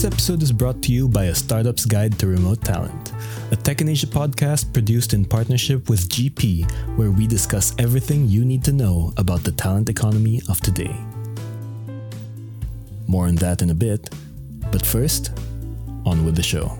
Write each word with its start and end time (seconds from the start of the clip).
This 0.00 0.12
episode 0.14 0.42
is 0.42 0.50
brought 0.50 0.80
to 0.84 0.92
you 0.92 1.08
by 1.08 1.24
A 1.24 1.34
Startup's 1.34 1.84
Guide 1.84 2.18
to 2.20 2.26
Remote 2.26 2.64
Talent, 2.64 3.12
a 3.50 3.56
Tech 3.56 3.82
in 3.82 3.88
Asia 3.90 4.06
podcast 4.06 4.72
produced 4.72 5.12
in 5.12 5.26
partnership 5.26 5.90
with 5.90 6.08
GP, 6.08 6.64
where 6.96 7.10
we 7.10 7.26
discuss 7.26 7.74
everything 7.78 8.26
you 8.26 8.46
need 8.46 8.64
to 8.64 8.72
know 8.72 9.12
about 9.18 9.44
the 9.44 9.52
talent 9.52 9.90
economy 9.90 10.40
of 10.48 10.58
today. 10.62 10.96
More 13.08 13.26
on 13.26 13.34
that 13.44 13.60
in 13.60 13.68
a 13.68 13.74
bit, 13.74 14.08
but 14.72 14.86
first, 14.86 15.32
on 16.06 16.24
with 16.24 16.34
the 16.34 16.42
show. 16.42 16.78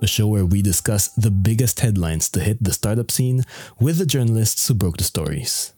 A 0.00 0.06
show 0.06 0.26
where 0.26 0.46
we 0.46 0.62
discuss 0.62 1.08
the 1.08 1.30
biggest 1.30 1.80
headlines 1.80 2.28
to 2.30 2.40
hit 2.40 2.62
the 2.62 2.72
startup 2.72 3.10
scene 3.10 3.42
with 3.78 3.98
the 3.98 4.06
journalists 4.06 4.66
who 4.66 4.74
broke 4.74 4.96
the 4.96 5.04
stories. 5.04 5.72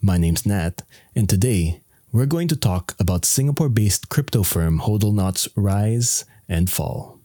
My 0.00 0.18
name's 0.18 0.44
Nat, 0.44 0.82
and 1.14 1.28
today 1.28 1.82
we're 2.10 2.26
going 2.26 2.48
to 2.48 2.56
talk 2.56 2.94
about 2.98 3.24
Singapore 3.24 3.68
based 3.68 4.08
crypto 4.08 4.42
firm 4.42 4.80
Hodlnaut's 4.80 5.48
rise 5.56 6.24
and 6.48 6.70
fall. 6.70 7.20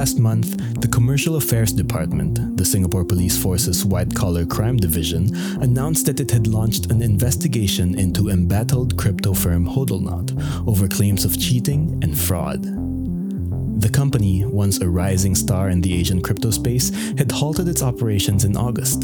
Last 0.00 0.18
month, 0.18 0.80
the 0.80 0.88
Commercial 0.88 1.36
Affairs 1.36 1.74
Department, 1.74 2.56
the 2.56 2.64
Singapore 2.64 3.04
Police 3.04 3.36
Force's 3.36 3.84
white 3.84 4.14
collar 4.14 4.46
crime 4.46 4.78
division, 4.78 5.36
announced 5.60 6.06
that 6.06 6.20
it 6.20 6.30
had 6.30 6.46
launched 6.46 6.90
an 6.90 7.02
investigation 7.02 7.98
into 7.98 8.30
embattled 8.30 8.96
crypto 8.96 9.34
firm 9.34 9.66
Hodlnaut 9.66 10.30
over 10.66 10.88
claims 10.88 11.26
of 11.26 11.38
cheating 11.38 12.00
and 12.02 12.18
fraud. 12.18 12.62
The 13.82 13.90
company, 13.90 14.46
once 14.46 14.80
a 14.80 14.88
rising 14.88 15.34
star 15.34 15.68
in 15.68 15.82
the 15.82 15.92
Asian 15.92 16.22
crypto 16.22 16.50
space, 16.50 16.88
had 17.18 17.30
halted 17.30 17.68
its 17.68 17.82
operations 17.82 18.46
in 18.46 18.56
August. 18.56 19.00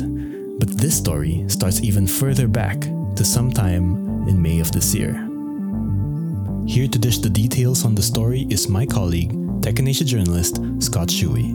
But 0.58 0.78
this 0.78 0.96
story 0.96 1.44
starts 1.48 1.82
even 1.82 2.06
further 2.06 2.48
back 2.48 2.80
to 3.16 3.22
sometime 3.22 4.26
in 4.30 4.40
May 4.40 4.60
of 4.60 4.72
this 4.72 4.94
year. 4.94 5.12
Here 6.66 6.88
to 6.88 6.98
dish 6.98 7.18
the 7.18 7.28
details 7.28 7.84
on 7.84 7.94
the 7.94 8.02
story 8.02 8.46
is 8.48 8.70
my 8.70 8.86
colleague, 8.86 9.45
Tech 9.66 9.80
in 9.80 9.92
journalist 9.92 10.60
Scott 10.78 11.08
Shuey. 11.08 11.50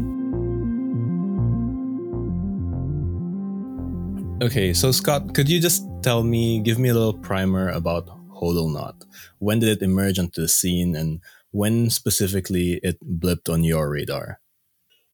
Okay, 4.44 4.74
so 4.74 4.92
Scott, 4.92 5.34
could 5.34 5.48
you 5.48 5.62
just 5.62 5.88
tell 6.04 6.22
me, 6.22 6.60
give 6.60 6.78
me 6.78 6.90
a 6.90 6.94
little 6.94 7.14
primer 7.14 7.70
about 7.70 8.08
Hodlnaut? 8.30 9.06
When 9.40 9.60
did 9.60 9.70
it 9.70 9.82
emerge 9.82 10.20
onto 10.20 10.42
the 10.42 10.50
scene 10.50 10.94
and 10.94 11.22
when 11.52 11.90
specifically 11.90 12.82
it 12.84 12.98
blipped 13.02 13.50
on 13.50 13.64
your 13.64 13.90
radar? 13.90 14.42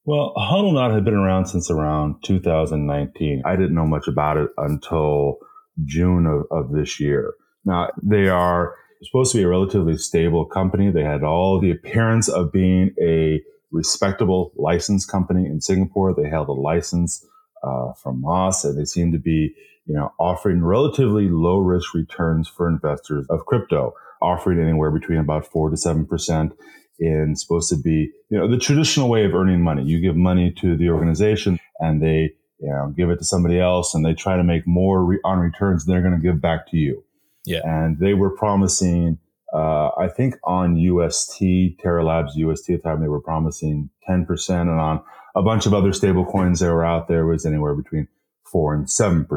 Well, 0.05 0.33
Hodlnaut 0.35 0.91
had 0.91 1.05
been 1.05 1.13
around 1.13 1.45
since 1.45 1.69
around 1.69 2.23
2019. 2.23 3.43
I 3.45 3.55
didn't 3.55 3.75
know 3.75 3.85
much 3.85 4.07
about 4.07 4.37
it 4.37 4.49
until 4.57 5.37
June 5.85 6.25
of, 6.25 6.45
of 6.49 6.71
this 6.71 6.99
year. 6.99 7.35
Now, 7.63 7.91
they 8.01 8.27
are 8.27 8.73
supposed 9.03 9.31
to 9.31 9.37
be 9.37 9.43
a 9.43 9.47
relatively 9.47 9.97
stable 9.97 10.45
company. 10.45 10.91
They 10.91 11.03
had 11.03 11.23
all 11.23 11.59
the 11.59 11.71
appearance 11.71 12.29
of 12.29 12.51
being 12.51 12.93
a 13.01 13.41
respectable 13.71 14.51
license 14.55 15.05
company 15.05 15.45
in 15.45 15.61
Singapore. 15.61 16.13
They 16.13 16.29
held 16.29 16.49
a 16.49 16.53
license 16.53 17.25
uh, 17.63 17.93
from 17.93 18.21
MAS, 18.21 18.63
and 18.63 18.79
they 18.79 18.85
seemed 18.85 19.13
to 19.13 19.19
be, 19.19 19.53
you 19.85 19.95
know, 19.95 20.13
offering 20.19 20.63
relatively 20.63 21.27
low 21.29 21.57
risk 21.57 21.93
returns 21.93 22.47
for 22.47 22.67
investors 22.67 23.25
of 23.29 23.45
crypto, 23.45 23.93
offering 24.21 24.59
anywhere 24.59 24.91
between 24.91 25.19
about 25.19 25.45
four 25.45 25.69
to 25.69 25.77
seven 25.77 26.05
percent. 26.05 26.53
In 26.99 27.35
supposed 27.35 27.69
to 27.69 27.75
be, 27.75 28.11
you 28.29 28.39
know, 28.39 28.49
the 28.49 28.57
traditional 28.57 29.07
way 29.07 29.23
of 29.23 29.35
earning 29.35 29.61
money. 29.61 29.83
You 29.83 30.01
give 30.01 30.15
money 30.15 30.51
to 30.61 30.75
the 30.75 30.89
organization, 30.89 31.59
and 31.79 32.01
they, 32.01 32.33
you 32.59 32.69
know, 32.69 32.91
give 32.97 33.11
it 33.11 33.19
to 33.19 33.23
somebody 33.23 33.59
else, 33.59 33.93
and 33.93 34.03
they 34.03 34.15
try 34.15 34.35
to 34.35 34.43
make 34.43 34.65
more 34.65 35.05
re- 35.05 35.19
on 35.23 35.37
returns 35.37 35.85
than 35.85 35.93
they're 35.93 36.01
going 36.01 36.19
to 36.19 36.27
give 36.27 36.41
back 36.41 36.67
to 36.71 36.77
you. 36.77 37.03
Yeah. 37.47 37.61
And 37.63 37.97
they 37.99 38.13
were 38.13 38.29
promising, 38.29 39.19
uh, 39.53 39.89
I 39.97 40.09
think 40.09 40.35
on 40.43 40.75
UST, 40.75 41.79
Terra 41.81 42.03
Labs 42.03 42.35
UST 42.35 42.69
at 42.71 42.83
the 42.83 42.89
time, 42.89 43.01
they 43.01 43.07
were 43.07 43.21
promising 43.21 43.89
10%. 44.09 44.49
And 44.49 44.69
on 44.69 45.01
a 45.35 45.41
bunch 45.41 45.65
of 45.65 45.73
other 45.73 45.93
stable 45.93 46.25
coins 46.25 46.59
that 46.59 46.71
were 46.73 46.85
out 46.85 47.07
there 47.07 47.25
was 47.25 47.45
anywhere 47.45 47.75
between 47.75 48.07
4 48.51 48.75
and 48.75 48.85
7%. 48.87 49.27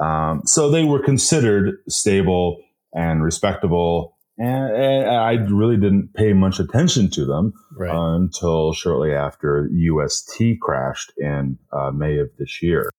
Um, 0.00 0.42
so 0.44 0.70
they 0.70 0.84
were 0.84 1.02
considered 1.02 1.78
stable 1.88 2.62
and 2.94 3.22
respectable. 3.22 4.16
And, 4.38 4.72
and, 4.72 5.10
I 5.10 5.32
really 5.32 5.76
didn't 5.76 6.14
pay 6.14 6.32
much 6.32 6.60
attention 6.60 7.10
to 7.10 7.24
them 7.24 7.52
Right. 7.76 7.90
until 7.92 8.72
shortly 8.72 9.12
after 9.12 9.68
UST 9.72 10.60
crashed 10.60 11.12
in 11.18 11.58
uh, 11.72 11.90
May 11.90 12.18
of 12.18 12.30
this 12.38 12.62
year. 12.62 12.90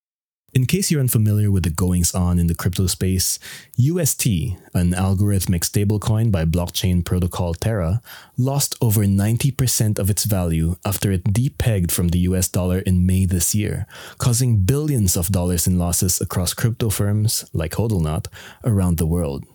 In 0.51 0.65
case 0.65 0.89
you're 0.89 0.99
unfamiliar 0.99 1.51
with 1.51 1.63
the 1.63 1.69
goings 1.69 2.15
on 2.15 2.39
in 2.39 2.47
the 2.47 2.55
crypto 2.55 2.87
space, 2.87 3.37
UST, 3.77 4.25
an 4.73 4.93
algorithmic 4.93 5.61
stablecoin 5.61 6.31
by 6.31 6.43
blockchain 6.43 7.05
protocol 7.05 7.53
Terra, 7.53 8.01
lost 8.35 8.75
over 8.81 9.01
90% 9.05 9.99
of 9.99 10.09
its 10.09 10.23
value 10.23 10.75
after 10.83 11.11
it 11.11 11.25
depegged 11.25 11.91
from 11.91 12.07
the 12.07 12.19
US 12.19 12.47
dollar 12.47 12.79
in 12.79 13.05
May 13.05 13.25
this 13.25 13.53
year, 13.53 13.85
causing 14.17 14.63
billions 14.63 15.15
of 15.15 15.29
dollars 15.29 15.67
in 15.67 15.77
losses 15.77 16.19
across 16.19 16.55
crypto 16.55 16.89
firms 16.89 17.45
like 17.53 17.73
Hodlnaut 17.73 18.25
around 18.63 18.97
the 18.97 19.05
world. 19.05 19.45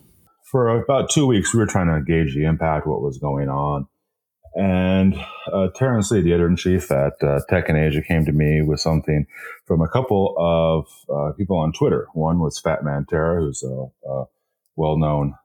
for 0.49 0.69
about 0.69 1.09
two 1.09 1.27
weeks, 1.27 1.53
we 1.53 1.59
were 1.59 1.65
trying 1.65 1.87
to 1.87 2.01
gauge 2.05 2.33
the 2.33 2.45
impact, 2.45 2.87
what 2.87 3.01
was 3.01 3.17
going 3.17 3.49
on. 3.49 3.87
And 4.55 5.15
uh, 5.51 5.67
Terrence 5.75 6.11
Lee, 6.11 6.21
the 6.21 6.31
editor 6.31 6.47
in 6.47 6.55
chief 6.55 6.89
at 6.89 7.21
uh, 7.21 7.41
Tech 7.49 7.67
in 7.67 7.75
Asia, 7.75 8.01
came 8.01 8.25
to 8.25 8.31
me 8.31 8.61
with 8.61 8.79
something 8.79 9.27
from 9.65 9.81
a 9.81 9.89
couple 9.89 10.33
of 10.37 10.87
uh, 11.13 11.33
people 11.33 11.57
on 11.57 11.73
Twitter. 11.73 12.07
One 12.13 12.39
was 12.39 12.59
Fat 12.59 12.83
Man 12.83 13.05
Terra, 13.09 13.41
who's 13.41 13.63
a, 13.63 14.09
a 14.09 14.25
well 14.77 14.97
known 14.97 15.35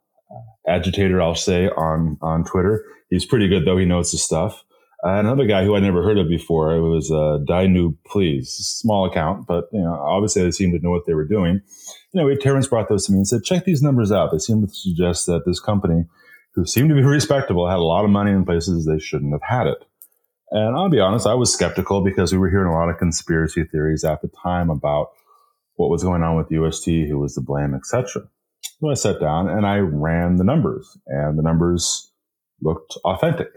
agitator, 0.67 1.21
I'll 1.21 1.35
say, 1.35 1.69
on, 1.69 2.19
on 2.23 2.45
Twitter. 2.45 2.85
He's 3.09 3.25
pretty 3.25 3.49
good, 3.49 3.67
though. 3.67 3.77
He 3.77 3.85
knows 3.85 4.13
his 4.13 4.23
stuff. 4.23 4.65
Uh, 5.03 5.15
another 5.15 5.47
guy 5.47 5.65
who 5.65 5.75
I'd 5.75 5.83
never 5.83 6.03
heard 6.03 6.19
of 6.19 6.29
before 6.29 6.75
it 6.75 6.83
was 6.83 7.11
uh, 7.11 7.39
Dainu 7.49 7.97
Please, 8.07 8.51
small 8.51 9.07
account, 9.07 9.47
but 9.47 9.65
you 9.73 9.81
know, 9.81 9.95
obviously 9.95 10.43
they 10.43 10.51
seemed 10.51 10.75
to 10.75 10.85
know 10.85 10.91
what 10.91 11.07
they 11.07 11.15
were 11.15 11.27
doing. 11.27 11.63
Know, 12.13 12.33
Terrence 12.35 12.67
brought 12.67 12.91
those 12.91 13.07
to 13.07 13.13
me 13.13 13.19
and 13.19 13.27
said, 13.27 13.43
"Check 13.43 13.65
these 13.65 13.81
numbers 13.81 14.13
out. 14.13 14.31
They 14.31 14.39
seem 14.39 14.61
to 14.61 14.73
suggest 14.73 15.27
that 15.27 15.45
this 15.47 15.59
company, 15.59 16.05
who 16.55 16.67
seemed 16.67 16.89
to 16.91 16.95
be 16.95 17.03
respectable, 17.03 17.69
had 17.69 17.79
a 17.79 17.83
lot 17.83 18.05
of 18.05 18.11
money 18.11 18.33
in 18.33 18.45
places 18.45 18.87
they 18.87 18.99
shouldn't 18.99 19.33
have 19.33 19.43
had 19.43 19.67
it." 19.67 19.79
And 20.51 20.77
I'll 20.77 20.89
be 20.89 21.01
honest, 21.01 21.27
I 21.27 21.35
was 21.35 21.53
skeptical 21.53 22.03
because 22.03 22.33
we 22.33 22.39
were 22.39 22.51
hearing 22.51 22.73
a 22.73 22.75
lot 22.75 22.89
of 22.89 22.99
conspiracy 22.99 23.65
theories 23.65 24.05
at 24.05 24.21
the 24.21 24.29
time 24.43 24.69
about 24.69 25.11
what 25.77 25.91
was 25.91 26.03
going 26.03 26.23
on 26.23 26.37
with 26.37 26.51
UST, 26.51 26.87
who 27.09 27.19
was 27.19 27.35
to 27.35 27.41
blame, 27.41 27.75
etc. 27.75 28.29
So 28.81 28.91
I 28.91 28.95
sat 28.95 29.21
down 29.21 29.49
and 29.49 29.67
I 29.67 29.79
ran 29.79 30.37
the 30.37 30.45
numbers, 30.45 30.99
and 31.07 31.39
the 31.39 31.43
numbers 31.43 32.11
looked 32.61 32.97
authentic 33.05 33.49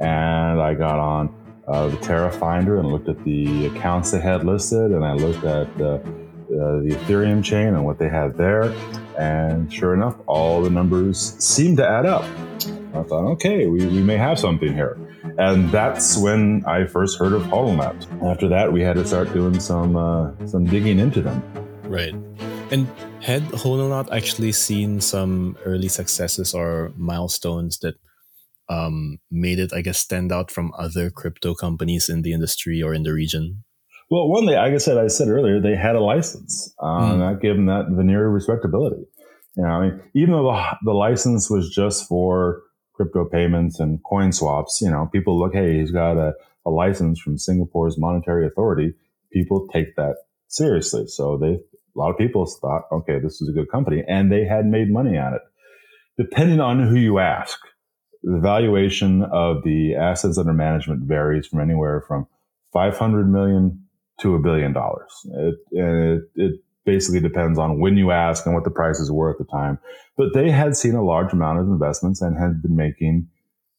and 0.00 0.60
I 0.60 0.74
got 0.74 0.98
on 0.98 1.34
uh, 1.66 1.88
the 1.88 1.96
Terra 1.98 2.30
Finder 2.30 2.78
and 2.78 2.90
looked 2.90 3.08
at 3.08 3.22
the 3.24 3.66
accounts 3.66 4.10
they 4.10 4.20
had 4.20 4.44
listed, 4.44 4.92
and 4.92 5.04
I 5.04 5.14
looked 5.14 5.44
at 5.44 5.80
uh, 5.80 5.98
uh, 6.50 6.80
the 6.82 6.96
Ethereum 6.98 7.44
chain 7.44 7.68
and 7.68 7.84
what 7.84 7.98
they 7.98 8.08
had 8.08 8.36
there, 8.36 8.74
and 9.18 9.72
sure 9.72 9.94
enough, 9.94 10.16
all 10.26 10.62
the 10.62 10.70
numbers 10.70 11.36
seemed 11.38 11.76
to 11.78 11.88
add 11.88 12.06
up. 12.06 12.24
I 12.94 13.02
thought, 13.02 13.26
okay, 13.32 13.66
we, 13.66 13.86
we 13.86 14.02
may 14.02 14.16
have 14.16 14.38
something 14.38 14.72
here. 14.72 14.98
And 15.38 15.70
that's 15.70 16.16
when 16.16 16.64
I 16.66 16.86
first 16.86 17.18
heard 17.18 17.32
of 17.32 17.42
Hodlnaut. 17.42 18.06
After 18.24 18.48
that, 18.48 18.72
we 18.72 18.80
had 18.80 18.96
to 18.96 19.06
start 19.06 19.32
doing 19.32 19.60
some 19.60 19.96
uh, 19.96 20.32
some 20.46 20.64
digging 20.64 20.98
into 20.98 21.20
them. 21.20 21.42
Right. 21.84 22.14
And 22.70 22.88
had 23.20 23.42
Hodlnaut 23.52 24.10
actually 24.10 24.52
seen 24.52 25.00
some 25.00 25.56
early 25.64 25.88
successes 25.88 26.54
or 26.54 26.92
milestones 26.96 27.78
that 27.80 27.94
um, 28.68 29.18
made 29.30 29.58
it, 29.58 29.72
I 29.72 29.80
guess, 29.80 29.98
stand 29.98 30.32
out 30.32 30.50
from 30.50 30.72
other 30.78 31.10
crypto 31.10 31.54
companies 31.54 32.08
in 32.08 32.22
the 32.22 32.32
industry 32.32 32.82
or 32.82 32.94
in 32.94 33.02
the 33.02 33.12
region? 33.12 33.64
Well, 34.10 34.28
one, 34.28 34.46
they, 34.46 34.56
like 34.56 34.72
I 34.72 34.78
said, 34.78 34.96
I 34.96 35.08
said 35.08 35.28
earlier, 35.28 35.60
they 35.60 35.76
had 35.76 35.96
a 35.96 36.00
license. 36.00 36.74
Uh, 36.78 36.98
Mm. 37.12 37.18
That 37.18 37.42
gave 37.42 37.56
them 37.56 37.66
that 37.66 37.86
veneer 37.90 38.26
of 38.26 38.32
respectability. 38.32 39.04
You 39.56 39.62
know, 39.64 39.68
I 39.68 39.88
mean, 39.88 40.02
even 40.14 40.32
though 40.32 40.44
the, 40.44 40.76
the 40.84 40.92
license 40.92 41.50
was 41.50 41.68
just 41.68 42.06
for 42.08 42.62
crypto 42.94 43.24
payments 43.24 43.80
and 43.80 44.02
coin 44.04 44.32
swaps, 44.32 44.80
you 44.80 44.90
know, 44.90 45.08
people 45.12 45.38
look, 45.38 45.52
hey, 45.52 45.78
he's 45.78 45.90
got 45.90 46.16
a, 46.16 46.32
a 46.64 46.70
license 46.70 47.20
from 47.20 47.38
Singapore's 47.38 47.98
monetary 47.98 48.46
authority. 48.46 48.94
People 49.32 49.68
take 49.72 49.94
that 49.96 50.16
seriously. 50.48 51.06
So 51.06 51.36
they, 51.36 51.54
a 51.54 51.96
lot 51.98 52.10
of 52.10 52.18
people 52.18 52.46
thought, 52.46 52.84
okay, 52.92 53.18
this 53.18 53.40
is 53.42 53.48
a 53.48 53.52
good 53.52 53.70
company, 53.70 54.04
and 54.08 54.30
they 54.32 54.44
had 54.44 54.66
made 54.66 54.90
money 54.90 55.18
on 55.18 55.34
it. 55.34 55.42
Depending 56.16 56.60
on 56.60 56.86
who 56.86 56.96
you 56.96 57.18
ask, 57.18 57.58
the 58.22 58.38
valuation 58.38 59.22
of 59.22 59.62
the 59.64 59.94
assets 59.94 60.38
under 60.38 60.52
management 60.52 61.02
varies 61.02 61.46
from 61.46 61.60
anywhere 61.60 62.04
from 62.06 62.26
500 62.72 63.30
million 63.30 63.87
to 64.20 64.34
a 64.34 64.38
billion 64.38 64.72
dollars. 64.72 65.26
It, 65.32 65.54
it, 65.70 66.22
it 66.34 66.60
basically 66.84 67.20
depends 67.20 67.58
on 67.58 67.80
when 67.80 67.96
you 67.96 68.10
ask 68.10 68.46
and 68.46 68.54
what 68.54 68.64
the 68.64 68.70
prices 68.70 69.10
were 69.10 69.30
at 69.30 69.38
the 69.38 69.44
time. 69.44 69.78
But 70.16 70.32
they 70.34 70.50
had 70.50 70.76
seen 70.76 70.94
a 70.94 71.04
large 71.04 71.32
amount 71.32 71.60
of 71.60 71.66
investments 71.66 72.22
and 72.22 72.38
had 72.38 72.62
been 72.62 72.76
making, 72.76 73.28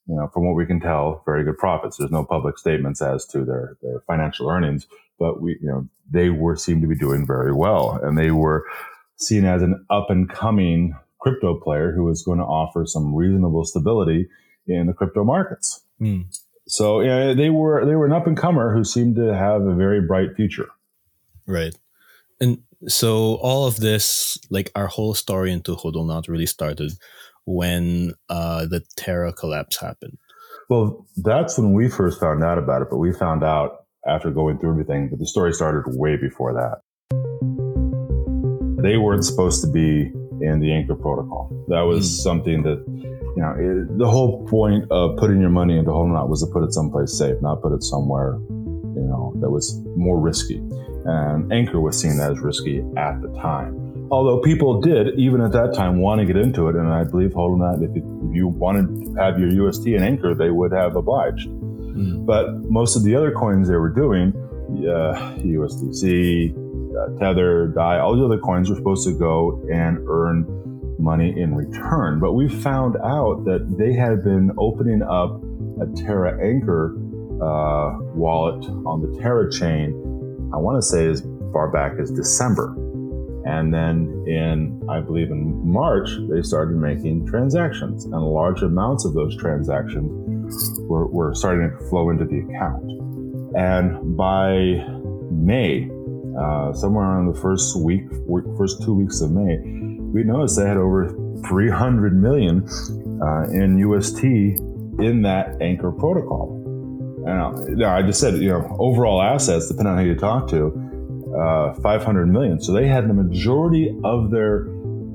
you 0.08 0.16
know, 0.16 0.30
from 0.34 0.46
what 0.46 0.56
we 0.56 0.66
can 0.66 0.80
tell, 0.80 1.24
very 1.26 1.44
good 1.44 1.58
profits. 1.58 1.98
There's 1.98 2.12
no 2.12 2.24
public 2.24 2.58
statements 2.58 3.02
as 3.02 3.26
to 3.28 3.44
their, 3.44 3.78
their 3.82 4.02
financial 4.08 4.50
earnings, 4.50 4.88
but 5.18 5.42
we, 5.42 5.58
you 5.62 5.68
know, 5.68 5.88
they 6.10 6.30
were 6.30 6.56
seemed 6.56 6.82
to 6.82 6.88
be 6.88 6.96
doing 6.96 7.26
very 7.26 7.54
well 7.54 8.00
and 8.02 8.18
they 8.18 8.32
were 8.32 8.66
seen 9.16 9.46
as 9.46 9.62
an 9.62 9.86
up 9.90 10.10
and 10.10 10.30
coming 10.30 10.96
crypto 11.20 11.60
player 11.60 11.92
who 11.92 12.04
was 12.04 12.24
going 12.24 12.40
to 12.40 12.46
offer 12.46 12.86
some 12.86 13.14
reasonable 13.14 13.66
stability 13.66 14.28
in 14.68 14.88
the 14.88 14.94
crypto 14.94 15.24
markets. 15.24 15.82
Mm. 16.00 16.26
So 16.70 17.02
yeah, 17.02 17.34
they 17.34 17.50
were 17.50 17.84
they 17.86 17.96
were 17.96 18.06
an 18.06 18.14
up 18.14 18.28
and 18.28 18.38
comer 18.38 18.74
who 18.74 18.84
seemed 18.84 19.16
to 19.16 19.36
have 19.36 19.64
a 19.64 19.74
very 19.74 20.02
bright 20.02 20.36
future. 20.36 20.70
Right. 21.48 21.76
And 22.40 22.60
so 22.88 23.36
all 23.42 23.66
of 23.66 23.78
this, 23.78 24.38
like 24.52 24.72
our 24.76 24.86
whole 24.86 25.16
story 25.16 25.52
into 25.52 25.76
Hodlnaut 25.76 26.30
really 26.30 26.46
started 26.46 26.92
when 27.46 28.14
uh, 28.30 28.68
the 28.68 28.84
Terra 28.96 29.34
collapse 29.34 29.82
happened. 29.82 30.18
Well, 30.70 31.08
that's 31.18 31.58
when 31.58 31.74
we 31.74 31.90
first 31.90 32.20
found 32.20 32.44
out 32.44 32.60
about 32.60 32.84
it, 32.84 32.90
but 32.92 32.98
we 32.98 33.12
found 33.12 33.44
out 33.44 33.86
after 34.06 34.30
going 34.30 34.60
through 34.60 34.72
everything, 34.72 35.10
but 35.10 35.18
the 35.18 35.26
story 35.26 35.52
started 35.54 35.84
way 35.98 36.18
before 36.18 36.54
that. 36.54 36.82
They 38.82 38.98
weren't 38.98 39.26
supposed 39.26 39.62
to 39.64 39.72
be 39.72 40.12
in 40.42 40.60
the 40.60 40.72
Anchor 40.72 40.96
protocol. 40.96 41.50
That 41.68 41.82
was 41.82 42.10
mm. 42.10 42.24
something 42.24 42.64
that, 42.64 42.84
you 42.88 43.42
know, 43.42 43.56
it, 43.58 43.98
the 43.98 44.08
whole 44.08 44.46
point 44.48 44.86
of 44.92 45.18
putting 45.18 45.40
your 45.42 45.50
money 45.50 45.78
into 45.78 45.92
Hodlnaut 45.92 46.30
was 46.30 46.42
to 46.44 46.48
put 46.48 46.64
it 46.64 46.74
someplace 46.74 47.18
safe, 47.18 47.42
not 47.42 47.62
put 47.62 47.74
it 47.74 47.84
somewhere, 47.84 48.38
you 48.50 49.08
know, 49.08 49.34
that 49.42 49.50
was 49.50 49.82
more 49.96 50.20
risky. 50.20 50.58
And 51.06 51.52
Anchor 51.52 51.80
was 51.80 52.00
seen 52.00 52.20
as 52.20 52.40
risky 52.40 52.80
at 52.98 53.22
the 53.22 53.30
time. 53.42 54.08
Although 54.12 54.42
people 54.42 54.82
did, 54.82 55.20
even 55.20 55.42
at 55.42 55.52
that 55.52 55.74
time, 55.74 56.00
want 56.00 56.20
to 56.20 56.26
get 56.26 56.36
into 56.36 56.68
it. 56.68 56.76
And 56.76 56.92
I 56.92 57.04
believe 57.04 57.32
Hodlnaut, 57.32 57.84
if, 57.84 57.92
if 57.96 58.04
you 58.36 58.48
wanted 58.48 59.06
to 59.06 59.22
have 59.22 59.40
your 59.40 59.50
UST 59.68 59.86
and 59.88 60.04
Anchor, 60.04 60.34
they 60.34 60.50
would 60.50 60.72
have 60.72 60.96
obliged. 60.96 61.48
Mm. 61.48 62.26
But 62.26 62.64
most 62.72 62.96
of 62.96 63.04
the 63.04 63.16
other 63.16 63.32
coins 63.32 63.68
they 63.68 63.76
were 63.76 63.90
doing, 63.90 64.34
uh, 64.88 65.36
USDC, 65.38 66.69
Tether, 67.20 67.68
DAI, 67.68 68.00
all 68.00 68.16
these 68.16 68.24
other 68.24 68.40
coins 68.40 68.70
were 68.70 68.76
supposed 68.76 69.08
to 69.08 69.18
go 69.18 69.62
and 69.72 70.00
earn 70.08 70.46
money 71.00 71.34
in 71.40 71.56
return. 71.56 72.20
But 72.20 72.34
we 72.34 72.50
found 72.50 72.96
out 72.98 73.46
that 73.46 73.76
they 73.78 73.94
had 73.94 74.24
been 74.24 74.52
opening 74.58 75.02
up 75.02 75.42
a 75.82 75.88
Terra 75.96 76.38
Anchor 76.46 76.96
uh, 77.42 77.98
wallet 78.14 78.66
on 78.86 79.02
the 79.02 79.20
Terra 79.20 79.52
chain, 79.52 79.92
I 80.54 80.58
want 80.58 80.78
to 80.78 80.82
say 80.82 81.08
as 81.08 81.26
far 81.54 81.72
back 81.72 81.94
as 82.00 82.12
December. 82.12 82.76
And 83.46 83.74
then 83.74 84.26
in, 84.28 84.82
I 84.90 85.00
believe 85.00 85.32
in 85.32 85.66
March, 85.66 86.10
they 86.30 86.42
started 86.42 86.76
making 86.76 87.26
transactions, 87.26 88.06
and 88.06 88.14
large 88.14 88.62
amounts 88.62 89.06
of 89.06 89.14
those 89.14 89.36
transactions 89.38 90.12
were, 90.82 91.08
were 91.08 91.34
starting 91.34 91.72
to 91.72 91.90
flow 91.90 92.10
into 92.10 92.26
the 92.26 92.40
account. 92.40 92.84
And 93.56 94.18
by 94.18 94.86
May, 95.32 95.90
uh, 96.40 96.74
somewhere 96.74 97.06
around 97.06 97.34
the 97.34 97.40
first 97.40 97.78
week, 97.78 98.04
first 98.58 98.82
two 98.84 98.94
weeks 98.94 99.22
of 99.22 99.32
May, 99.32 99.58
we 99.58 100.24
noticed 100.24 100.58
they 100.58 100.68
had 100.68 100.78
over 100.78 101.10
300 101.48 102.22
million 102.22 102.68
uh, 103.22 103.44
in 103.52 103.78
UST 103.78 104.24
in 104.24 105.22
that 105.24 105.62
Anchor 105.62 105.92
protocol. 105.92 106.56
Now, 107.26 107.54
I 107.94 108.02
just 108.02 108.20
said, 108.20 108.36
you 108.36 108.50
know, 108.50 108.76
overall 108.80 109.22
assets, 109.22 109.68
depending 109.68 109.94
on 109.94 110.00
who 110.00 110.06
you 110.06 110.16
talk 110.16 110.50
to, 110.50 110.90
uh, 111.38 111.74
500 111.82 112.26
million. 112.28 112.60
So 112.60 112.72
they 112.72 112.88
had 112.88 113.08
the 113.08 113.14
majority 113.14 113.96
of 114.04 114.32
their 114.32 114.68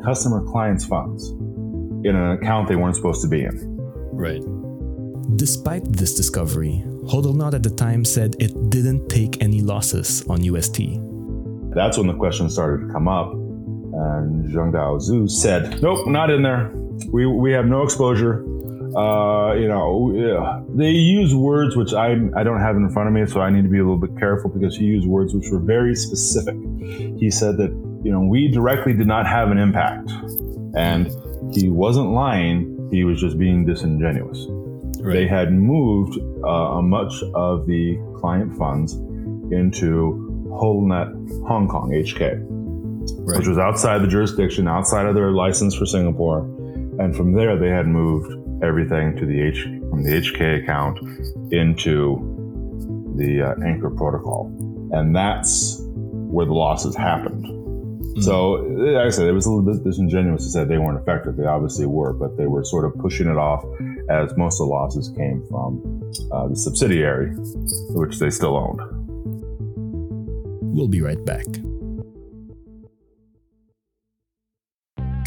customer 0.04 0.44
clients' 0.46 0.84
funds 0.84 1.30
in 1.30 2.14
an 2.14 2.32
account 2.32 2.68
they 2.68 2.76
weren't 2.76 2.96
supposed 2.96 3.22
to 3.22 3.28
be 3.28 3.42
in. 3.44 3.58
Right. 4.12 4.42
Despite 5.36 5.90
this 5.90 6.14
discovery, 6.14 6.84
Hodlnaut 7.06 7.54
at 7.54 7.62
the 7.62 7.70
time 7.70 8.04
said 8.04 8.36
it 8.38 8.70
didn't 8.70 9.08
take 9.08 9.42
any 9.42 9.62
losses 9.62 10.22
on 10.28 10.44
UST. 10.44 11.00
That's 11.74 11.98
when 11.98 12.06
the 12.06 12.14
question 12.14 12.48
started 12.48 12.86
to 12.86 12.92
come 12.92 13.08
up. 13.08 13.32
And 13.32 14.48
Juntao 14.48 15.00
Zhu 15.00 15.30
said, 15.30 15.82
Nope, 15.82 16.06
not 16.08 16.30
in 16.30 16.42
there. 16.42 16.72
We, 17.12 17.26
we 17.26 17.52
have 17.52 17.66
no 17.66 17.82
exposure. 17.82 18.44
Uh, 18.96 19.54
you 19.54 19.66
know, 19.66 20.64
they 20.76 20.90
use 20.90 21.34
words 21.34 21.74
which 21.74 21.92
I 21.92 22.12
I 22.36 22.44
don't 22.44 22.60
have 22.60 22.76
in 22.76 22.88
front 22.90 23.08
of 23.08 23.14
me, 23.14 23.26
so 23.26 23.40
I 23.40 23.50
need 23.50 23.62
to 23.62 23.68
be 23.68 23.78
a 23.78 23.82
little 23.82 23.98
bit 23.98 24.16
careful 24.16 24.50
because 24.50 24.76
he 24.76 24.84
used 24.84 25.08
words 25.08 25.34
which 25.34 25.48
were 25.50 25.58
very 25.58 25.96
specific. 25.96 26.54
He 27.18 27.28
said 27.28 27.56
that 27.56 27.70
you 28.04 28.12
know 28.12 28.20
we 28.20 28.46
directly 28.46 28.94
did 28.94 29.08
not 29.08 29.26
have 29.26 29.50
an 29.50 29.58
impact, 29.58 30.12
and 30.76 31.10
he 31.52 31.68
wasn't 31.68 32.10
lying. 32.10 32.88
He 32.92 33.02
was 33.02 33.20
just 33.20 33.36
being 33.36 33.66
disingenuous. 33.66 34.46
Right. 35.00 35.14
They 35.14 35.26
had 35.26 35.52
moved 35.52 36.16
uh, 36.44 36.80
much 36.80 37.20
of 37.34 37.66
the 37.66 37.98
client 38.20 38.56
funds 38.56 38.94
into 39.50 40.23
Hodlnaut 40.60 41.46
Hong 41.46 41.68
Kong 41.68 41.90
(HK), 41.90 42.20
right. 42.20 43.38
which 43.38 43.46
was 43.46 43.58
outside 43.58 44.02
the 44.02 44.08
jurisdiction, 44.08 44.68
outside 44.68 45.06
of 45.06 45.14
their 45.14 45.30
license 45.30 45.74
for 45.74 45.86
Singapore, 45.86 46.40
and 46.98 47.14
from 47.14 47.32
there 47.32 47.58
they 47.58 47.70
had 47.70 47.86
moved 47.86 48.32
everything 48.62 49.16
to 49.16 49.26
the 49.26 49.40
H 49.40 49.62
from 49.90 50.02
the 50.02 50.10
HK 50.10 50.62
account 50.62 50.98
into 51.52 52.30
the 53.16 53.42
uh, 53.42 53.66
Anchor 53.66 53.90
protocol, 53.90 54.46
and 54.92 55.14
that's 55.14 55.80
where 55.82 56.46
the 56.46 56.52
losses 56.52 56.96
happened. 56.96 57.44
Mm-hmm. 57.44 58.22
So, 58.22 58.52
like 58.52 59.06
I 59.06 59.10
said, 59.10 59.26
it 59.26 59.32
was 59.32 59.46
a 59.46 59.50
little 59.50 59.72
bit 59.72 59.82
disingenuous 59.82 60.44
to 60.44 60.50
say 60.50 60.64
they 60.64 60.78
weren't 60.78 61.00
affected. 61.00 61.36
They 61.36 61.46
obviously 61.46 61.86
were, 61.86 62.12
but 62.12 62.36
they 62.36 62.46
were 62.46 62.64
sort 62.64 62.84
of 62.84 62.94
pushing 63.00 63.26
it 63.26 63.36
off 63.36 63.64
as 64.08 64.36
most 64.36 64.60
of 64.60 64.66
the 64.66 64.72
losses 64.72 65.12
came 65.16 65.44
from 65.50 66.02
uh, 66.30 66.46
the 66.48 66.56
subsidiary, 66.56 67.32
which 67.90 68.18
they 68.18 68.30
still 68.30 68.56
owned. 68.56 68.80
We'll 70.74 70.88
be 70.88 71.00
right 71.00 71.24
back. 71.24 71.46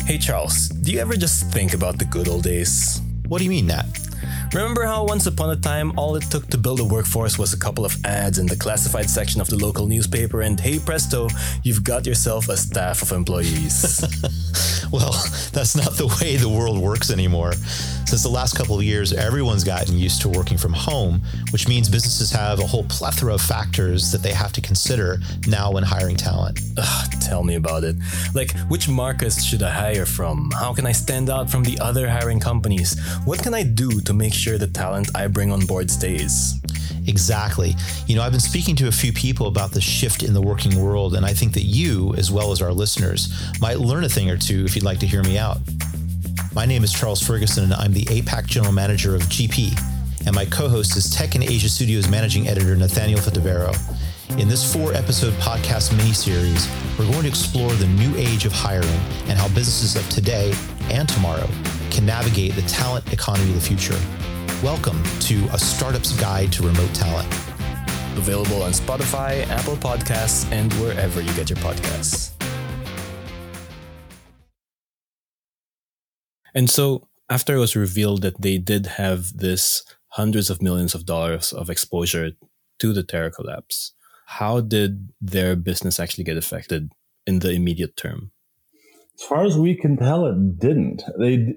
Hey 0.06 0.18
Charles, 0.18 0.68
do 0.68 0.92
you 0.92 1.00
ever 1.00 1.16
just 1.16 1.52
think 1.54 1.74
about 1.74 2.00
the 2.00 2.06
good 2.06 2.28
old 2.28 2.44
days? 2.44 3.00
What 3.30 3.38
do 3.38 3.46
you 3.46 3.50
mean, 3.50 3.68
Nat? 3.68 3.86
Remember 4.54 4.84
how 4.84 5.06
once 5.06 5.26
upon 5.26 5.50
a 5.52 5.56
time 5.56 5.98
all 5.98 6.18
it 6.18 6.24
took 6.24 6.48
to 6.48 6.58
build 6.58 6.82
a 6.82 6.84
workforce 6.84 7.38
was 7.38 7.54
a 7.54 7.60
couple 7.60 7.86
of 7.86 7.96
ads 8.04 8.39
in 8.39 8.46
the 8.46 8.58
classified 8.58 9.10
section 9.10 9.39
of 9.39 9.48
the 9.48 9.58
local 9.58 9.88
newspaper, 9.88 10.42
and 10.42 10.60
hey 10.60 10.80
presto, 10.80 11.30
you've 11.63 11.84
got 11.84 12.06
yourself 12.06 12.50
a 12.50 12.58
staff 12.58 13.01
of 13.01 13.13
employees? 13.13 14.04
well, 14.92 15.12
that's 15.54 15.75
not 15.77 15.94
the 15.94 16.08
way 16.20 16.36
the 16.36 16.50
world 16.50 16.77
works 16.80 17.10
anymore. 17.10 17.54
Since 18.08 18.24
the 18.24 18.30
last 18.30 18.56
couple 18.56 18.78
of 18.78 18.86
years, 18.86 19.12
everyone's 19.12 19.66
gotten 19.66 19.98
used 19.98 20.22
to 20.22 20.30
working 20.30 20.58
from 20.58 20.72
home, 20.72 21.22
which 21.52 21.68
means 21.68 21.90
businesses 21.90 22.32
have 22.32 22.62
a 22.62 22.66
whole 22.66 22.86
plethora 22.86 23.34
of 23.34 23.42
factors 23.42 24.14
that 24.14 24.24
they 24.24 24.32
have 24.32 24.54
to 24.54 24.62
consider 24.62 25.18
now 25.46 25.74
when 25.74 25.84
hiring 25.84 26.16
talent. 26.16 26.62
Ugh, 26.78 27.12
tell 27.20 27.44
me 27.44 27.56
about 27.56 27.84
it. 27.84 27.98
Like, 28.34 28.58
which 28.70 28.88
markets 28.88 29.44
should 29.44 29.62
I 29.62 29.72
hire 29.72 30.06
from? 30.06 30.50
How 30.52 30.74
can 30.74 30.86
I 30.86 30.94
stand 30.94 31.30
out 31.30 31.50
from 31.50 31.64
the 31.64 31.78
other 31.82 32.08
hiring 32.08 32.40
companies? 32.40 32.98
What 33.26 33.44
can 33.44 33.54
I 33.54 33.64
do 33.64 34.00
to 34.00 34.14
make 34.14 34.34
sure 34.34 34.58
the 34.58 34.68
talent 34.68 35.10
I 35.14 35.28
bring 35.28 35.52
on 35.52 35.66
board 35.66 35.92
stays? 35.92 36.62
Exactly. 37.08 37.76
You 38.06 38.16
know, 38.16 38.22
I've 38.22 38.32
been 38.32 38.40
speaking 38.40 38.76
to 38.78 38.88
a 38.88 38.92
few 38.92 39.12
people 39.12 39.48
about 39.48 39.72
the 39.72 39.82
shift 39.82 40.24
in 40.24 40.34
the 40.34 40.42
working 40.42 40.82
world, 40.82 41.14
and 41.16 41.26
I 41.26 41.34
think 41.34 41.54
that 41.54 41.64
you, 41.64 42.14
as 42.16 42.32
well 42.32 42.54
as 42.54 42.62
our 42.62 42.72
listeners, 42.72 43.34
might 43.60 43.80
learn 43.80 44.06
a 44.06 44.10
thing 44.10 44.30
or 44.30 44.38
two 44.38 44.64
if 44.64 44.76
you'd 44.76 44.86
like 44.86 45.00
to 45.00 45.08
hear 45.08 45.24
me 45.24 45.38
out. 45.38 45.58
My 46.58 46.66
name 46.66 46.84
is 46.84 46.92
Charles 46.92 47.22
Ferguson, 47.22 47.66
and 47.66 47.74
I'm 47.76 47.94
the 47.94 48.06
APAC 48.06 48.48
General 48.48 48.74
Manager 48.74 49.14
of 49.14 49.22
GP. 49.22 49.80
And 50.26 50.34
my 50.34 50.44
co 50.46 50.68
host 50.68 50.98
is 50.98 51.08
Tech 51.08 51.36
in 51.36 51.44
Asia 51.44 51.70
Studios 51.70 52.10
Managing 52.10 52.48
Editor 52.48 52.76
Nathaniel 52.76 53.20
Fitavero. 53.20 53.78
In 54.40 54.48
this 54.48 54.74
four 54.74 54.92
episode 54.96 55.36
podcast 55.36 55.96
mini 55.96 56.14
series, 56.14 56.68
we're 56.98 57.06
going 57.12 57.22
to 57.22 57.28
explore 57.28 57.72
the 57.74 57.86
new 57.86 58.12
age 58.18 58.46
of 58.46 58.54
hiring 58.54 58.90
and 59.28 59.38
how 59.38 59.48
businesses 59.50 59.96
of 59.96 60.10
today 60.10 60.52
and 60.90 61.08
tomorrow 61.08 61.48
can 61.92 62.08
navigate 62.08 62.56
the 62.56 62.64
talent 62.64 63.14
economy 63.14 63.50
of 63.50 63.56
the 63.58 63.62
future. 63.62 64.00
Welcome 64.64 65.04
to 65.30 65.36
A 65.54 65.60
Startup's 65.60 66.20
Guide 66.20 66.52
to 66.54 66.64
Remote 66.64 66.92
Talent. 66.96 67.32
Available 68.18 68.64
on 68.64 68.72
Spotify, 68.72 69.48
Apple 69.50 69.76
Podcasts, 69.76 70.52
and 70.52 70.74
wherever 70.82 71.22
you 71.22 71.32
get 71.36 71.52
your 71.52 71.60
podcasts. 71.60 72.37
And 76.58 76.72
so, 76.72 77.08
after 77.30 77.54
it 77.54 77.60
was 77.60 77.76
revealed 77.76 78.24
that 78.24 78.42
they 78.42 78.58
did 78.58 78.88
have 78.88 79.38
this 79.38 79.84
hundreds 80.08 80.50
of 80.50 80.60
millions 80.60 80.96
of 80.96 81.06
dollars 81.06 81.54
of 81.54 81.70
exposure 81.70 82.32
to 82.80 82.94
the 82.94 83.04
Terra 83.04 83.30
collapse, 83.30 83.94
how 84.26 84.62
did 84.62 85.10
their 85.22 85.56
business 85.56 86.00
actually 86.00 86.24
get 86.24 86.36
affected 86.36 86.92
in 87.28 87.40
the 87.40 87.52
immediate 87.52 87.96
term? 87.96 88.32
As 89.20 89.28
far 89.28 89.46
as 89.46 89.56
we 89.56 89.76
can 89.76 89.98
tell, 89.98 90.26
it 90.26 90.58
didn't. 90.58 91.04
They 91.20 91.54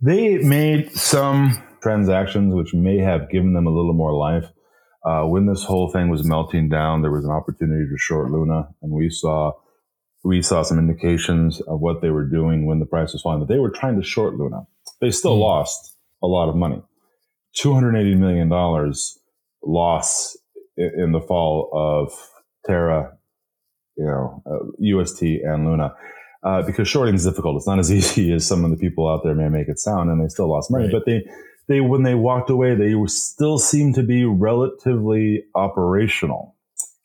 they 0.00 0.38
made 0.38 0.92
some 0.92 1.60
transactions 1.82 2.54
which 2.54 2.74
may 2.74 2.98
have 2.98 3.30
given 3.30 3.54
them 3.54 3.66
a 3.66 3.74
little 3.74 3.92
more 3.92 4.14
life. 4.14 4.48
Uh, 5.04 5.24
when 5.24 5.46
this 5.46 5.64
whole 5.64 5.90
thing 5.90 6.10
was 6.10 6.24
melting 6.24 6.68
down, 6.68 7.02
there 7.02 7.10
was 7.10 7.24
an 7.24 7.32
opportunity 7.32 7.90
to 7.90 7.98
short 7.98 8.30
Luna, 8.30 8.68
and 8.82 8.92
we 8.92 9.10
saw 9.10 9.50
we 10.24 10.42
saw 10.42 10.62
some 10.62 10.78
indications 10.78 11.60
of 11.62 11.80
what 11.80 12.00
they 12.00 12.10
were 12.10 12.24
doing 12.24 12.66
when 12.66 12.80
the 12.80 12.86
price 12.86 13.12
was 13.12 13.22
falling. 13.22 13.40
But 13.40 13.48
they 13.48 13.58
were 13.58 13.70
trying 13.70 14.00
to 14.00 14.06
short 14.06 14.34
Luna. 14.34 14.66
They 15.00 15.10
still 15.10 15.36
mm. 15.36 15.40
lost 15.40 15.96
a 16.22 16.26
lot 16.26 16.48
of 16.48 16.56
money, 16.56 16.82
two 17.54 17.72
hundred 17.72 17.96
eighty 17.96 18.14
million 18.14 18.48
dollars 18.48 19.18
loss 19.62 20.36
in, 20.76 20.90
in 20.96 21.12
the 21.12 21.20
fall 21.20 21.70
of 21.72 22.12
Terra, 22.66 23.16
you 23.96 24.04
know, 24.04 24.42
uh, 24.46 24.64
UST 24.78 25.22
and 25.22 25.66
Luna 25.66 25.94
uh, 26.44 26.62
because 26.62 26.86
shorting 26.86 27.14
is 27.14 27.24
difficult. 27.24 27.56
It's 27.56 27.66
not 27.66 27.78
as 27.78 27.92
easy 27.92 28.32
as 28.32 28.46
some 28.46 28.64
of 28.64 28.70
the 28.70 28.76
people 28.76 29.08
out 29.08 29.22
there 29.24 29.34
may 29.34 29.48
make 29.48 29.68
it 29.68 29.78
sound, 29.78 30.10
and 30.10 30.22
they 30.22 30.28
still 30.28 30.48
lost 30.48 30.70
money. 30.70 30.84
Right. 30.84 30.92
But 30.92 31.06
they, 31.06 31.24
they 31.66 31.80
when 31.80 32.02
they 32.02 32.14
walked 32.14 32.50
away, 32.50 32.74
they 32.74 32.94
still 33.06 33.58
seemed 33.58 33.94
to 33.96 34.02
be 34.02 34.24
relatively 34.24 35.44
operational, 35.54 36.53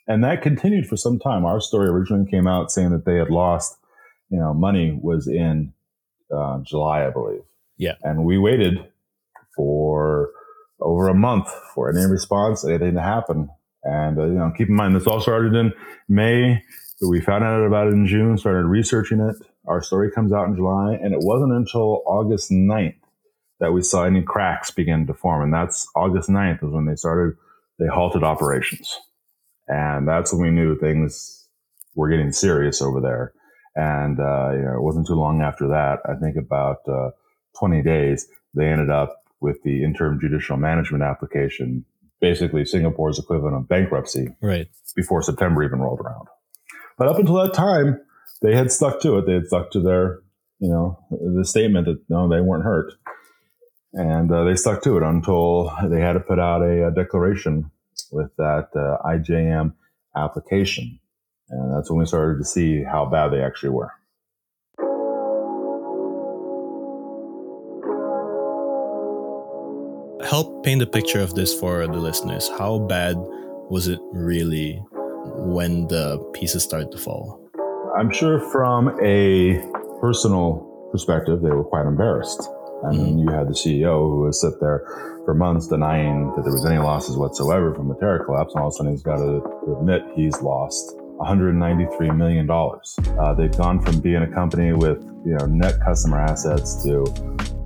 and 0.10 0.24
that 0.24 0.42
continued 0.42 0.88
for 0.88 0.98
some 0.98 1.20
time. 1.20 1.46
Our 1.46 1.62
story 1.62 1.88
originally 1.88 2.30
came 2.30 2.48
out 2.48 2.72
saying 2.72 2.92
that 2.92 3.06
they 3.06 3.16
had 3.16 3.30
lost, 3.30 3.78
you 4.30 4.38
know, 4.38 4.54
money 4.54 5.00
was 5.02 5.28
in 5.28 5.74
uh, 6.36 6.60
July, 6.64 7.08
I 7.08 7.10
believe. 7.12 7.42
Yeah, 7.78 7.94
and 8.04 8.26
we 8.26 8.38
waited 8.38 8.86
for 9.56 10.32
over 10.82 11.08
a 11.08 11.14
month 11.14 11.50
for 11.74 11.90
any 11.90 12.06
response, 12.06 12.66
anything 12.66 12.96
to 12.96 13.02
happen. 13.02 13.50
And 13.84 14.20
uh, 14.20 14.26
you 14.26 14.34
know, 14.34 14.52
keep 14.58 14.68
in 14.68 14.76
mind 14.76 14.96
this 14.96 15.08
all 15.08 15.22
started 15.22 15.56
in 15.56 15.72
May 16.10 16.62
we 17.02 17.22
found 17.22 17.44
out 17.44 17.66
about 17.66 17.88
it 17.88 17.94
in 17.94 18.06
June, 18.06 18.38
started 18.38 18.66
researching 18.66 19.20
it. 19.20 19.36
Our 19.68 19.82
story 19.82 20.12
comes 20.12 20.34
out 20.34 20.48
in 20.48 20.56
July, 20.56 20.98
and 21.02 21.14
it 21.14 21.22
wasn't 21.22 21.54
until 21.54 22.04
August 22.06 22.52
9th 22.52 22.96
that 23.60 23.72
we 23.72 23.82
saw 23.82 24.04
any 24.04 24.22
cracks 24.22 24.72
begin 24.72 25.06
to 25.08 25.14
form. 25.14 25.44
And 25.44 25.54
that's 25.54 25.88
August 25.96 26.30
9th 26.30 26.64
is 26.64 26.72
when 26.72 26.86
they 26.86 26.96
started, 26.96 27.36
they 27.78 27.88
halted 27.88 28.24
operations. 28.24 28.98
And 29.70 30.08
that's 30.08 30.34
when 30.34 30.42
we 30.42 30.52
knew 30.52 30.78
things 30.78 31.48
were 31.96 32.10
getting 32.10 32.32
serious 32.32 32.82
over 32.82 33.00
there. 33.00 33.34
And, 33.76 34.20
uh, 34.20 34.52
you 34.54 34.64
know, 34.64 34.74
it 34.76 34.82
wasn't 34.82 35.08
too 35.08 35.14
long 35.14 35.42
after 35.42 35.68
that, 35.70 36.00
I 36.06 36.16
think 36.16 36.36
about 36.36 36.78
uh, 36.88 37.12
20 37.60 37.82
days, 37.84 38.28
they 38.54 38.66
ended 38.66 38.90
up 38.90 39.24
with 39.42 39.62
the 39.64 39.84
interim 39.84 40.20
judicial 40.20 40.58
management 40.58 41.04
application, 41.04 41.86
basically 42.20 42.66
Singapore's 42.66 43.20
equivalent 43.20 43.56
of 43.56 43.70
bankruptcy. 43.70 44.30
Right. 44.42 44.68
Before 44.96 45.22
September 45.22 45.64
even 45.64 45.80
rolled 45.80 46.00
around. 46.00 46.28
But 46.98 47.08
up 47.08 47.20
until 47.20 47.36
that 47.36 47.54
time, 47.54 48.02
they 48.42 48.56
had 48.56 48.72
stuck 48.72 49.00
to 49.02 49.18
it. 49.18 49.26
They 49.26 49.34
had 49.34 49.48
stuck 49.48 49.72
to 49.72 49.82
their, 49.82 50.20
you 50.60 50.70
know, 50.70 51.00
the 51.12 51.46
statement 51.46 51.86
that 51.86 52.02
no, 52.10 52.28
they 52.28 52.42
weren't 52.42 52.64
hurt, 52.64 52.94
and 53.94 54.32
uh, 54.32 54.44
they 54.44 54.56
stuck 54.56 54.82
to 54.84 54.98
it 54.98 55.04
until 55.04 55.74
they 55.90 56.02
had 56.02 56.14
to 56.14 56.20
put 56.20 56.40
out 56.40 56.62
a, 56.62 56.88
a 56.88 56.92
declaration 56.92 57.72
with 58.12 58.36
that 58.38 58.70
uh, 58.76 59.08
IJM 59.08 59.74
application, 60.16 61.00
and 61.50 61.76
that's 61.76 61.90
when 61.90 62.00
we 62.00 62.06
started 62.06 62.38
to 62.40 62.46
see 62.46 62.84
how 62.84 63.06
bad 63.06 63.30
they 63.30 63.42
actually 63.42 63.70
were. 63.70 63.92
Help 70.28 70.64
paint 70.64 70.82
a 70.82 70.86
picture 70.86 71.22
of 71.22 71.34
this 71.34 71.58
for 71.58 71.88
the 71.88 71.94
listeners. 71.94 72.50
How 72.58 72.80
bad 72.80 73.16
was 73.70 73.88
it 73.88 74.00
really 74.12 74.76
when 75.38 75.88
the 75.88 76.20
pieces 76.34 76.64
started 76.64 76.92
to 76.92 76.98
fall? 76.98 77.40
I'm 77.98 78.12
sure 78.12 78.40
from 78.52 78.90
a 79.02 79.60
personal 80.02 80.90
perspective, 80.92 81.42
they 81.42 81.50
were 81.50 81.64
quite 81.64 81.86
embarrassed. 81.86 82.50
I 82.86 82.92
mean, 82.92 83.18
mm-hmm. 83.18 83.20
you 83.20 83.30
had 83.30 83.48
the 83.48 83.54
CEO 83.54 84.00
who 84.00 84.22
was 84.22 84.40
sit 84.40 84.60
there 84.60 84.84
for 85.26 85.34
months 85.34 85.68
denying 85.68 86.32
that 86.36 86.44
there 86.44 86.54
was 86.54 86.66
any 86.66 86.78
losses 86.78 87.18
whatsoever 87.18 87.74
from 87.76 87.88
the 87.88 87.96
Terra 87.96 88.24
collapse, 88.24 88.54
and 88.54 88.62
all 88.62 88.68
of 88.70 88.74
a 88.74 88.78
sudden 88.78 88.92
he's 88.94 89.04
got 89.04 89.18
to 89.18 89.44
admit 89.78 90.02
he's 90.16 90.42
lost 90.42 90.96
193 91.20 92.12
million 92.12 92.48
dollars. 92.48 92.98
Uh, 93.20 93.34
they've 93.34 93.56
gone 93.58 93.82
from 93.82 94.00
being 94.00 94.24
a 94.24 94.32
company 94.32 94.74
with 94.74 95.04
you 95.26 95.36
know 95.38 95.46
net 95.46 95.80
customer 95.84 96.20
assets 96.20 96.82
to 96.84 97.04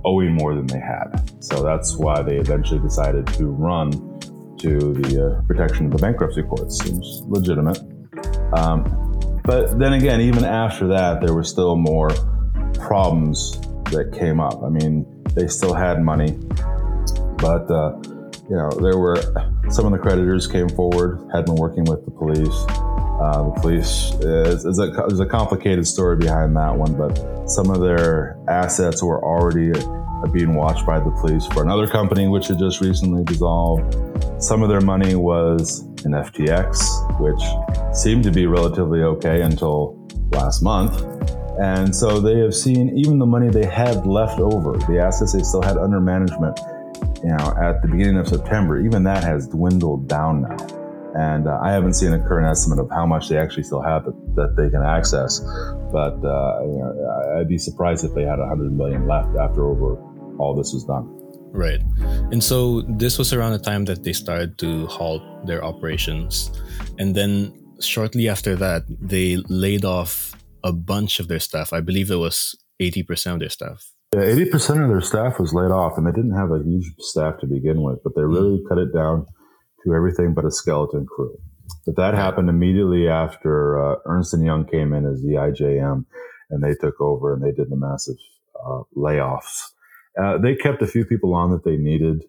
owing 0.04 0.34
more 0.34 0.54
than 0.54 0.66
they 0.66 0.80
had. 0.80 1.08
So 1.38 1.62
that's 1.62 1.96
why 1.96 2.20
they 2.22 2.36
eventually 2.36 2.80
decided 2.80 3.26
to 3.34 3.46
run 3.46 3.92
to 4.58 4.92
the 4.94 5.38
uh, 5.38 5.42
protection 5.46 5.86
of 5.86 5.92
the 5.92 5.98
bankruptcy 5.98 6.42
court. 6.42 6.72
Seems 6.72 7.22
legitimate. 7.26 7.78
Um, 8.56 9.40
but 9.44 9.78
then 9.78 9.92
again, 9.92 10.20
even 10.20 10.44
after 10.44 10.88
that, 10.88 11.20
there 11.20 11.34
were 11.34 11.44
still 11.44 11.76
more 11.76 12.10
problems 12.74 13.60
that 13.86 14.12
came 14.12 14.40
up. 14.40 14.62
I 14.62 14.68
mean, 14.68 15.06
they 15.34 15.46
still 15.46 15.74
had 15.74 16.02
money, 16.02 16.32
but 17.38 17.70
uh, 17.70 17.96
you 18.48 18.56
know, 18.56 18.70
there 18.70 18.98
were 18.98 19.16
some 19.70 19.86
of 19.86 19.92
the 19.92 19.98
creditors 19.98 20.46
came 20.46 20.68
forward, 20.68 21.28
had 21.32 21.46
been 21.46 21.56
working 21.56 21.84
with 21.84 22.04
the 22.04 22.10
police. 22.10 22.64
Uh, 23.20 23.50
the 23.54 23.60
police 23.60 24.12
is, 24.20 24.64
is 24.64 24.78
a, 24.78 24.86
there's 24.86 25.20
a 25.20 25.26
complicated 25.26 25.86
story 25.86 26.16
behind 26.16 26.56
that 26.56 26.76
one, 26.76 26.94
but 26.96 27.48
some 27.48 27.70
of 27.70 27.80
their 27.80 28.36
assets 28.48 29.02
were 29.02 29.22
already 29.24 29.72
being 30.32 30.54
watched 30.54 30.86
by 30.86 30.98
the 30.98 31.10
police 31.20 31.46
for 31.46 31.62
another 31.62 31.86
company, 31.86 32.28
which 32.28 32.48
had 32.48 32.58
just 32.58 32.80
recently 32.80 33.24
dissolved. 33.24 33.94
Some 34.42 34.62
of 34.62 34.68
their 34.68 34.80
money 34.80 35.14
was 35.14 35.80
in 36.04 36.12
FTX, 36.12 37.20
which 37.20 37.96
seemed 37.96 38.24
to 38.24 38.30
be 38.30 38.46
relatively 38.46 39.02
okay 39.02 39.42
until 39.42 40.06
last 40.32 40.62
month. 40.62 40.92
And 41.60 41.94
so 41.94 42.20
they 42.20 42.38
have 42.40 42.54
seen 42.54 42.96
even 42.96 43.18
the 43.18 43.26
money 43.26 43.48
they 43.48 43.66
had 43.66 44.06
left 44.06 44.40
over, 44.40 44.76
the 44.92 44.98
assets 44.98 45.32
they 45.32 45.42
still 45.42 45.62
had 45.62 45.76
under 45.76 46.00
management, 46.00 46.58
you 47.22 47.30
know, 47.30 47.54
at 47.60 47.80
the 47.82 47.88
beginning 47.88 48.16
of 48.16 48.28
September, 48.28 48.80
even 48.80 49.04
that 49.04 49.22
has 49.22 49.46
dwindled 49.48 50.08
down 50.08 50.42
now. 50.42 50.56
And 51.16 51.46
uh, 51.46 51.60
I 51.62 51.70
haven't 51.70 51.94
seen 51.94 52.12
a 52.12 52.18
current 52.18 52.48
estimate 52.48 52.80
of 52.80 52.90
how 52.90 53.06
much 53.06 53.28
they 53.28 53.38
actually 53.38 53.62
still 53.62 53.82
have 53.82 54.04
that, 54.04 54.34
that 54.34 54.56
they 54.56 54.68
can 54.68 54.82
access. 54.82 55.38
But 55.92 56.18
uh, 56.24 56.58
you 56.66 56.78
know, 56.82 57.36
I'd 57.38 57.48
be 57.48 57.58
surprised 57.58 58.04
if 58.04 58.14
they 58.14 58.24
had 58.24 58.40
100 58.40 58.72
million 58.72 59.06
left 59.06 59.36
after 59.36 59.64
over 59.64 59.96
all 60.38 60.56
this 60.56 60.72
was 60.72 60.84
done. 60.84 61.08
Right. 61.52 61.80
And 62.32 62.42
so 62.42 62.82
this 62.88 63.16
was 63.16 63.32
around 63.32 63.52
the 63.52 63.60
time 63.60 63.84
that 63.84 64.02
they 64.02 64.12
started 64.12 64.58
to 64.58 64.88
halt 64.88 65.22
their 65.46 65.64
operations. 65.64 66.50
And 66.98 67.14
then 67.14 67.54
shortly 67.80 68.28
after 68.28 68.56
that, 68.56 68.82
they 68.88 69.36
laid 69.48 69.84
off 69.84 70.33
a 70.64 70.72
bunch 70.72 71.20
of 71.20 71.28
their 71.28 71.38
staff. 71.38 71.72
I 71.72 71.80
believe 71.80 72.10
it 72.10 72.16
was 72.16 72.56
80% 72.80 73.34
of 73.34 73.38
their 73.40 73.48
staff. 73.48 73.92
Yeah, 74.12 74.22
80% 74.22 74.82
of 74.82 74.88
their 74.88 75.00
staff 75.00 75.38
was 75.38 75.54
laid 75.54 75.70
off, 75.70 75.96
and 75.96 76.06
they 76.06 76.12
didn't 76.12 76.36
have 76.36 76.50
a 76.50 76.62
huge 76.62 76.92
staff 76.98 77.38
to 77.40 77.46
begin 77.46 77.82
with, 77.82 78.02
but 78.02 78.14
they 78.16 78.22
really 78.22 78.58
mm. 78.58 78.68
cut 78.68 78.78
it 78.78 78.92
down 78.92 79.26
to 79.84 79.94
everything 79.94 80.34
but 80.34 80.44
a 80.44 80.50
skeleton 80.50 81.06
crew. 81.06 81.36
But 81.86 81.96
that 81.96 82.14
happened 82.14 82.48
immediately 82.48 83.08
after 83.08 83.80
uh, 83.80 83.96
Ernst 84.06 84.36
& 84.38 84.40
Young 84.40 84.66
came 84.66 84.92
in 84.92 85.06
as 85.06 85.22
the 85.22 85.34
IJM, 85.34 86.04
and 86.50 86.64
they 86.64 86.74
took 86.74 87.00
over 87.00 87.34
and 87.34 87.42
they 87.42 87.52
did 87.52 87.70
the 87.70 87.76
massive 87.76 88.16
uh, 88.64 88.82
layoffs 88.96 89.74
uh, 90.20 90.38
they 90.38 90.54
kept 90.54 90.82
a 90.82 90.86
few 90.86 91.04
people 91.04 91.34
on 91.34 91.50
that 91.50 91.64
they 91.64 91.76
needed, 91.76 92.24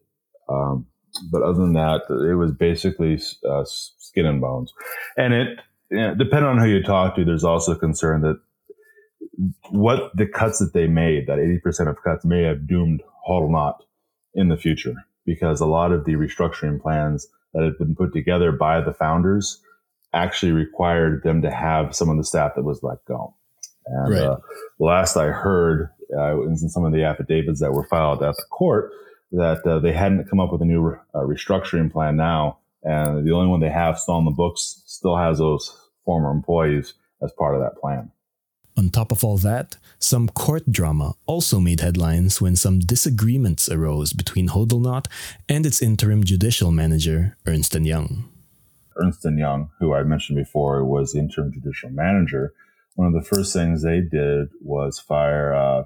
um, 0.50 0.88
but 1.32 1.44
other 1.44 1.60
than 1.60 1.74
that, 1.74 2.02
it 2.10 2.36
was 2.36 2.52
basically 2.52 3.20
uh, 3.48 3.64
skin 3.66 4.26
and 4.26 4.42
bones. 4.42 4.74
And 5.18 5.34
it, 5.34 5.60
you 5.92 5.98
know, 5.98 6.16
depending 6.16 6.50
on 6.50 6.58
who 6.58 6.68
you 6.68 6.84
talk 6.84 7.16
to, 7.16 7.26
there's 7.26 7.44
also 7.44 7.76
concern 7.76 8.22
that 8.22 8.40
what 9.70 10.16
the 10.16 10.26
cuts 10.26 10.60
that 10.60 10.74
they 10.74 10.88
made, 10.88 11.28
that 11.28 11.40
80% 11.40 11.90
of 11.90 12.02
cuts 12.04 12.26
may 12.26 12.44
have 12.44 12.68
doomed 12.68 13.02
Hodlnaut 13.28 13.78
in 14.34 14.50
the 14.50 14.58
future 14.58 14.96
because 15.26 15.60
a 15.60 15.66
lot 15.66 15.92
of 15.92 16.06
the 16.06 16.14
restructuring 16.14 16.82
plans 16.82 17.28
that 17.54 17.64
had 17.64 17.78
been 17.78 17.96
put 17.96 18.14
together 18.14 18.52
by 18.52 18.82
the 18.82 18.94
founders 18.94 19.62
actually 20.14 20.52
required 20.52 21.24
them 21.24 21.42
to 21.42 21.52
have 21.52 21.96
some 21.96 22.10
of 22.10 22.18
the 22.18 22.24
staff 22.24 22.54
that 22.56 22.64
was 22.64 22.82
let 22.84 23.04
go. 23.06 23.36
And 23.88 24.14
right. 24.14 24.22
uh, 24.22 24.38
last 24.80 25.18
I 25.18 25.28
heard, 25.28 25.90
uh, 26.18 26.42
in 26.44 26.58
some 26.58 26.86
of 26.86 26.94
the 26.94 27.04
affidavits 27.04 27.60
that 27.60 27.74
were 27.74 27.88
filed 27.88 28.24
at 28.24 28.36
the 28.36 28.46
court, 28.50 28.92
that 29.32 29.66
uh, 29.66 29.80
they 29.80 29.92
hadn't 29.92 30.30
come 30.30 30.40
up 30.40 30.52
with 30.52 30.62
a 30.62 30.66
new 30.66 30.98
uh, 31.14 31.20
restructuring 31.20 31.92
plan 31.92 32.16
now, 32.16 32.60
and 32.86 33.28
the 33.28 33.34
only 33.34 33.48
one 33.48 33.60
they 33.60 33.70
have 33.70 34.00
still 34.00 34.16
on 34.16 34.26
the 34.26 34.32
books 34.32 34.84
still 34.86 35.18
has 35.18 35.40
those 35.40 35.76
former 36.06 36.32
employees 36.32 36.94
as 37.22 37.32
part 37.34 37.56
of 37.56 37.62
that 37.62 37.80
plan. 37.82 38.12
On 38.78 38.90
top 38.90 39.12
of 39.12 39.24
all 39.24 39.38
that, 39.38 39.78
some 40.00 40.28
court 40.28 40.70
drama 40.72 41.16
also 41.26 41.60
made 41.60 41.80
headlines 41.80 42.42
when 42.42 42.56
some 42.56 42.80
disagreements 42.80 43.70
arose 43.70 44.12
between 44.12 44.50
Hodlnaut 44.50 45.08
and 45.48 45.66
its 45.66 45.82
interim 45.82 46.24
judicial 46.24 46.72
manager, 46.72 47.38
Ernst 47.46 47.74
& 47.76 47.76
Young. 47.76 48.30
Ernst 48.98 49.26
& 49.32 49.38
Young, 49.38 49.70
who 49.80 49.94
I 49.94 50.04
mentioned 50.04 50.38
before 50.38 50.84
was 50.84 51.14
the 51.14 51.20
interim 51.20 51.54
judicial 51.54 51.90
manager, 51.90 52.54
one 52.96 53.08
of 53.08 53.14
the 53.14 53.28
first 53.28 53.54
things 53.54 53.82
they 53.82 54.02
did 54.02 54.50
was 54.62 55.00
fire 55.00 55.54
uh, 55.54 55.84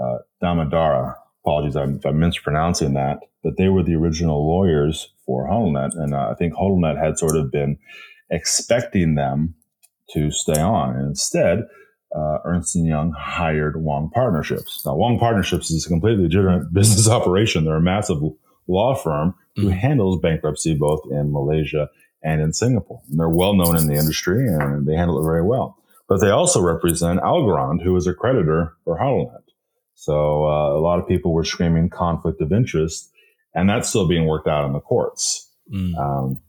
uh, 0.00 0.18
Damodara. 0.42 1.16
Apologies 1.44 1.76
if 1.76 2.06
I'm 2.06 2.18
mispronouncing 2.18 2.94
that, 2.94 3.18
but 3.42 3.56
they 3.58 3.68
were 3.68 3.82
the 3.82 3.94
original 3.94 4.46
lawyers 4.46 5.12
for 5.26 5.46
Hodlnaut, 5.46 5.94
and 5.94 6.14
uh, 6.14 6.28
I 6.30 6.34
think 6.34 6.54
Hodlnaut 6.54 6.98
had 6.98 7.18
sort 7.18 7.36
of 7.36 7.50
been 7.50 7.78
expecting 8.30 9.14
them 9.14 9.54
to 10.10 10.30
stay 10.30 10.60
on. 10.60 10.96
And 10.96 11.08
instead, 11.08 11.64
uh, 12.14 12.38
Ernst 12.44 12.74
& 12.74 12.76
Young 12.76 13.12
hired 13.12 13.82
Wong 13.82 14.10
Partnerships. 14.10 14.84
Now, 14.86 14.94
Wong 14.94 15.18
Partnerships 15.18 15.70
is 15.70 15.84
a 15.84 15.88
completely 15.88 16.24
legitimate 16.24 16.72
business 16.72 17.08
operation. 17.08 17.64
They're 17.64 17.76
a 17.76 17.82
massive 17.82 18.18
law 18.66 18.94
firm, 18.94 19.34
who 19.56 19.68
mm. 19.68 19.76
handles 19.76 20.20
bankruptcy 20.20 20.74
both 20.74 21.00
in 21.10 21.32
Malaysia 21.32 21.88
and 22.22 22.40
in 22.40 22.52
Singapore. 22.52 23.02
And 23.10 23.18
they're 23.18 23.28
well 23.28 23.54
known 23.54 23.76
in 23.76 23.86
the 23.86 23.94
industry 23.94 24.46
and 24.48 24.86
they 24.86 24.94
handle 24.94 25.20
it 25.20 25.24
very 25.24 25.42
well. 25.42 25.78
But 26.08 26.20
they 26.20 26.30
also 26.30 26.60
represent 26.60 27.20
Algorand, 27.20 27.82
who 27.82 27.96
is 27.96 28.06
a 28.06 28.14
creditor 28.14 28.74
for 28.84 28.98
Hodlnaut. 28.98 29.43
So 29.94 30.44
uh, 30.44 30.76
a 30.76 30.80
lot 30.80 30.98
of 30.98 31.08
people 31.08 31.32
were 31.32 31.44
screaming 31.44 31.88
conflict 31.88 32.40
of 32.40 32.52
interest, 32.52 33.10
and 33.54 33.68
that's 33.68 33.88
still 33.88 34.08
being 34.08 34.26
worked 34.26 34.48
out 34.48 34.66
in 34.66 34.72
the 34.72 34.80
courts. 34.80 35.50
Mm. 35.72 35.96
Um, 35.96 36.40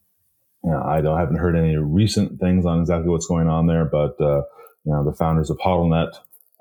you 0.63 0.71
know, 0.71 0.81
I 0.81 1.01
don't 1.01 1.17
haven't 1.17 1.37
heard 1.37 1.55
any 1.55 1.75
recent 1.77 2.39
things 2.39 2.65
on 2.65 2.81
exactly 2.81 3.09
what's 3.09 3.27
going 3.27 3.47
on 3.47 3.67
there, 3.67 3.85
but 3.85 4.19
uh, 4.19 4.41
you 4.83 4.91
know, 4.91 5.03
the 5.03 5.15
founders 5.15 5.49
of 5.49 5.57
Hodlnaut 5.59 6.13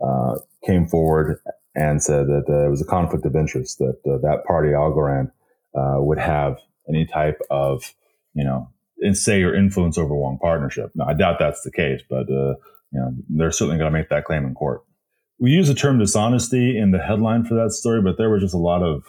uh, 0.05 0.39
came 0.65 0.87
forward 0.87 1.41
and 1.75 2.03
said 2.03 2.27
that 2.27 2.45
uh, 2.49 2.67
it 2.67 2.71
was 2.71 2.83
a 2.83 2.87
conflict 2.87 3.25
of 3.25 3.35
interest 3.35 3.79
that 3.79 3.99
uh, 4.07 4.19
that 4.19 4.45
party 4.47 4.71
Algorand 4.71 5.31
uh, 5.75 5.97
would 5.99 6.19
have 6.19 6.59
any 6.89 7.07
type 7.07 7.41
of 7.51 7.95
you 8.35 8.45
know 8.45 8.69
say 9.13 9.43
or 9.43 9.55
influence 9.55 9.99
over 9.99 10.15
Wong 10.15 10.39
Partnership. 10.39 10.91
Now, 10.95 11.07
I 11.07 11.15
doubt 11.15 11.39
that's 11.39 11.63
the 11.63 11.73
case, 11.73 12.03
but 12.09 12.31
uh, 12.31 12.55
you 12.93 13.01
know, 13.01 13.15
they're 13.29 13.51
certainly 13.51 13.79
going 13.79 13.93
to 13.93 13.99
make 13.99 14.09
that 14.11 14.25
claim 14.25 14.47
in 14.47 14.55
court. 14.55 14.83
We 15.45 15.51
use 15.51 15.69
the 15.69 15.75
term 15.75 15.99
dishonesty 15.99 16.79
in 16.79 16.93
the 16.93 16.99
headline 16.99 17.45
for 17.45 17.53
that 17.53 17.73
story, 17.73 18.01
but 18.01 18.17
there 18.17 18.31
was 18.31 18.41
just 18.41 18.55
a 18.55 18.59
lot 18.59 18.83
of 18.83 19.05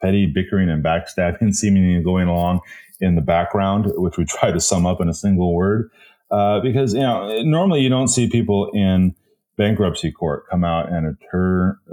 petty 0.00 0.24
bickering 0.24 0.70
and 0.70 0.82
backstabbing 0.82 1.54
seemingly 1.54 2.02
going 2.02 2.28
along 2.28 2.60
in 2.98 3.14
the 3.14 3.20
background, 3.20 3.92
which 3.96 4.16
we 4.16 4.24
try 4.24 4.50
to 4.50 4.58
sum 4.58 4.86
up 4.86 5.02
in 5.02 5.08
a 5.10 5.12
single 5.12 5.54
word. 5.54 5.90
Uh, 6.30 6.60
because 6.60 6.94
you 6.94 7.00
know, 7.00 7.42
normally 7.42 7.82
you 7.82 7.90
don't 7.90 8.08
see 8.08 8.26
people 8.26 8.70
in 8.72 9.14
bankruptcy 9.58 10.10
court 10.10 10.48
come 10.48 10.64
out 10.64 10.90
and 10.90 11.14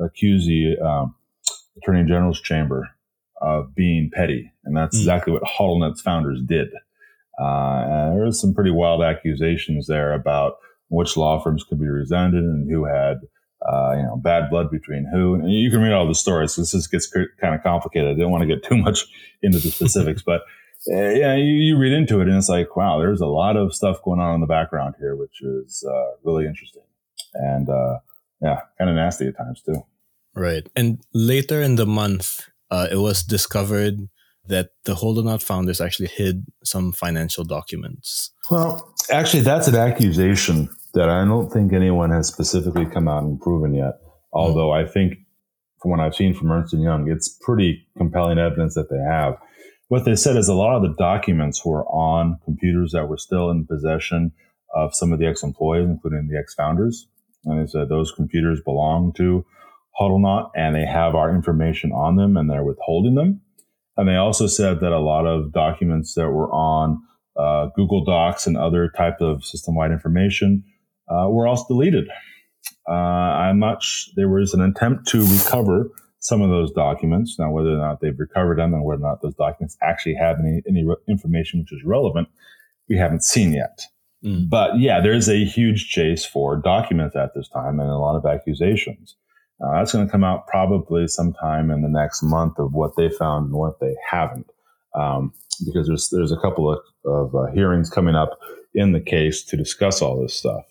accuse 0.01 0.45
the 0.45 0.77
um, 0.81 1.13
attorney 1.75 2.07
general's 2.07 2.39
chamber 2.39 2.89
of 3.41 3.75
being 3.75 4.09
petty, 4.13 4.49
and 4.63 4.77
that's 4.77 4.95
mm. 4.95 5.01
exactly 5.01 5.33
what 5.33 5.43
Hodlnaut's 5.43 5.99
founders 5.99 6.39
did. 6.41 6.69
Uh, 7.37 8.13
there 8.13 8.23
was 8.23 8.39
some 8.39 8.53
pretty 8.53 8.71
wild 8.71 9.03
accusations 9.03 9.87
there 9.87 10.13
about 10.13 10.55
which 10.89 11.17
law 11.17 11.41
firms 11.41 11.63
could 11.63 11.79
be 11.79 11.87
resented 11.87 12.43
and 12.43 12.69
who 12.69 12.85
had 12.85 13.17
uh, 13.67 13.93
you 13.95 14.03
know 14.03 14.17
bad 14.17 14.49
blood 14.49 14.69
between 14.69 15.09
who. 15.11 15.35
And 15.35 15.51
you 15.51 15.71
can 15.71 15.81
read 15.81 15.93
all 15.93 16.07
the 16.07 16.15
stories. 16.15 16.55
This 16.55 16.71
just 16.71 16.91
gets 16.91 17.11
kind 17.41 17.55
of 17.55 17.63
complicated. 17.63 18.09
I 18.09 18.13
didn't 18.13 18.31
want 18.31 18.41
to 18.41 18.47
get 18.47 18.63
too 18.63 18.77
much 18.77 19.05
into 19.41 19.59
the 19.59 19.71
specifics, 19.71 20.21
but 20.21 20.41
uh, 20.91 21.09
yeah, 21.09 21.35
you, 21.35 21.45
you, 21.45 21.77
read 21.77 21.93
into 21.93 22.21
it 22.21 22.27
and 22.27 22.37
it's 22.37 22.49
like, 22.49 22.75
wow, 22.75 22.99
there's 22.99 23.21
a 23.21 23.25
lot 23.25 23.57
of 23.57 23.73
stuff 23.73 24.03
going 24.03 24.19
on 24.19 24.35
in 24.35 24.41
the 24.41 24.45
background 24.45 24.93
here, 24.99 25.15
which 25.15 25.41
is 25.41 25.83
uh, 25.89 26.11
really 26.23 26.45
interesting 26.45 26.83
and 27.35 27.69
uh, 27.69 27.99
yeah, 28.41 28.61
kind 28.77 28.89
of 28.89 28.95
nasty 28.95 29.27
at 29.27 29.37
times 29.37 29.61
too. 29.61 29.83
Right, 30.33 30.67
and 30.75 31.01
later 31.13 31.61
in 31.61 31.75
the 31.75 31.85
month, 31.85 32.41
uh, 32.69 32.87
it 32.91 32.97
was 32.97 33.23
discovered 33.23 34.09
that 34.47 34.69
the 34.85 34.93
Hodlnaut 34.95 35.41
founders 35.41 35.81
actually 35.81 36.07
hid 36.07 36.45
some 36.63 36.91
financial 36.91 37.43
documents. 37.43 38.31
Well, 38.51 38.93
actually, 39.11 39.41
that's 39.41 39.67
an 39.67 39.75
accusation 39.75 40.69
that 40.93 41.09
I 41.09 41.25
don't 41.25 41.51
think 41.51 41.73
anyone 41.73 42.11
has 42.11 42.27
specifically 42.27 42.85
come 42.85 43.07
out 43.07 43.23
and 43.23 43.39
proven 43.39 43.73
yet. 43.73 43.95
Although. 44.33 44.71
I 44.71 44.85
think, 44.85 45.15
from 45.81 45.91
what 45.91 45.99
I've 45.99 46.15
seen 46.15 46.33
from 46.33 46.51
Ernst 46.51 46.73
and 46.73 46.83
Young, 46.83 47.09
it's 47.09 47.29
pretty 47.29 47.87
compelling 47.97 48.37
evidence 48.37 48.75
that 48.75 48.89
they 48.89 48.99
have. 48.99 49.37
What 49.87 50.03
they 50.03 50.15
said 50.15 50.35
is 50.35 50.47
a 50.47 50.53
lot 50.53 50.75
of 50.75 50.81
the 50.81 50.95
documents 50.97 51.63
were 51.65 51.85
on 51.85 52.39
computers 52.43 52.91
that 52.91 53.07
were 53.07 53.17
still 53.17 53.49
in 53.51 53.65
possession 53.65 54.31
of 54.73 54.95
some 54.95 55.13
of 55.13 55.19
the 55.19 55.27
ex-employees, 55.27 55.87
including 55.87 56.27
the 56.27 56.37
ex-founders. 56.37 57.07
And 57.45 57.61
they 57.61 57.69
said 57.69 57.87
those 57.87 58.11
computers 58.11 58.59
belong 58.61 59.13
to 59.13 59.45
Hodlnaut 59.99 60.49
and 60.55 60.75
they 60.75 60.85
have 60.85 61.15
our 61.15 61.33
information 61.33 61.91
on 61.91 62.15
them 62.15 62.35
and 62.35 62.49
they're 62.49 62.63
withholding 62.63 63.15
them. 63.15 63.41
And 63.97 64.07
they 64.07 64.15
also 64.15 64.47
said 64.47 64.79
that 64.81 64.91
a 64.91 64.99
lot 64.99 65.25
of 65.25 65.51
documents 65.53 66.13
that 66.15 66.29
were 66.29 66.51
on 66.51 67.01
uh, 67.39 67.67
Google 67.75 68.03
Docs 68.03 68.47
and 68.47 68.57
other 68.57 68.91
type 68.95 69.21
of 69.21 69.43
system-wide 69.43 69.91
information 69.91 70.63
uh, 71.09 71.27
were 71.29 71.47
also 71.47 71.65
deleted. 71.67 72.07
Uh, 72.87 72.93
I'm 72.93 73.59
not. 73.59 73.83
Sh- 73.83 74.09
there 74.15 74.29
was 74.29 74.53
an 74.53 74.61
attempt 74.61 75.07
to 75.09 75.21
recover 75.21 75.89
some 76.19 76.41
of 76.41 76.49
those 76.49 76.71
documents. 76.71 77.37
Now, 77.37 77.51
whether 77.51 77.69
or 77.69 77.77
not 77.77 78.01
they've 78.01 78.17
recovered 78.17 78.57
them 78.57 78.73
and 78.73 78.83
whether 78.83 79.03
or 79.03 79.09
not 79.09 79.21
those 79.21 79.35
documents 79.35 79.77
actually 79.81 80.15
have 80.15 80.39
any 80.39 80.61
any 80.67 80.85
re- 80.85 80.95
information 81.07 81.59
which 81.59 81.73
is 81.73 81.85
relevant, 81.85 82.27
we 82.89 82.97
haven't 82.97 83.23
seen 83.23 83.53
yet. 83.53 83.81
Mm. 84.23 84.49
But 84.49 84.79
yeah, 84.79 84.99
there's 85.01 85.29
a 85.29 85.45
huge 85.45 85.89
chase 85.89 86.25
for 86.25 86.57
documents 86.57 87.15
at 87.15 87.33
this 87.35 87.47
time 87.49 87.79
and 87.79 87.89
a 87.89 87.97
lot 87.97 88.15
of 88.15 88.25
accusations. 88.25 89.15
Uh, 89.63 89.73
that's 89.77 89.93
going 89.93 90.05
to 90.05 90.11
come 90.11 90.23
out 90.23 90.47
probably 90.47 91.07
sometime 91.07 91.71
in 91.71 91.81
the 91.81 91.89
next 91.89 92.21
month 92.21 92.59
of 92.59 92.73
what 92.73 92.95
they 92.97 93.09
found 93.09 93.45
and 93.45 93.55
what 93.55 93.79
they 93.79 93.95
haven't, 94.09 94.51
um, 94.95 95.33
because 95.65 95.87
there's 95.87 96.09
there's 96.09 96.31
a 96.31 96.39
couple 96.39 96.71
of, 96.71 96.79
of 97.05 97.33
uh, 97.35 97.51
hearings 97.53 97.89
coming 97.89 98.15
up 98.15 98.37
in 98.73 98.91
the 98.91 98.99
case 98.99 99.43
to 99.45 99.55
discuss 99.55 100.01
all 100.01 100.21
this 100.21 100.33
stuff. 100.33 100.65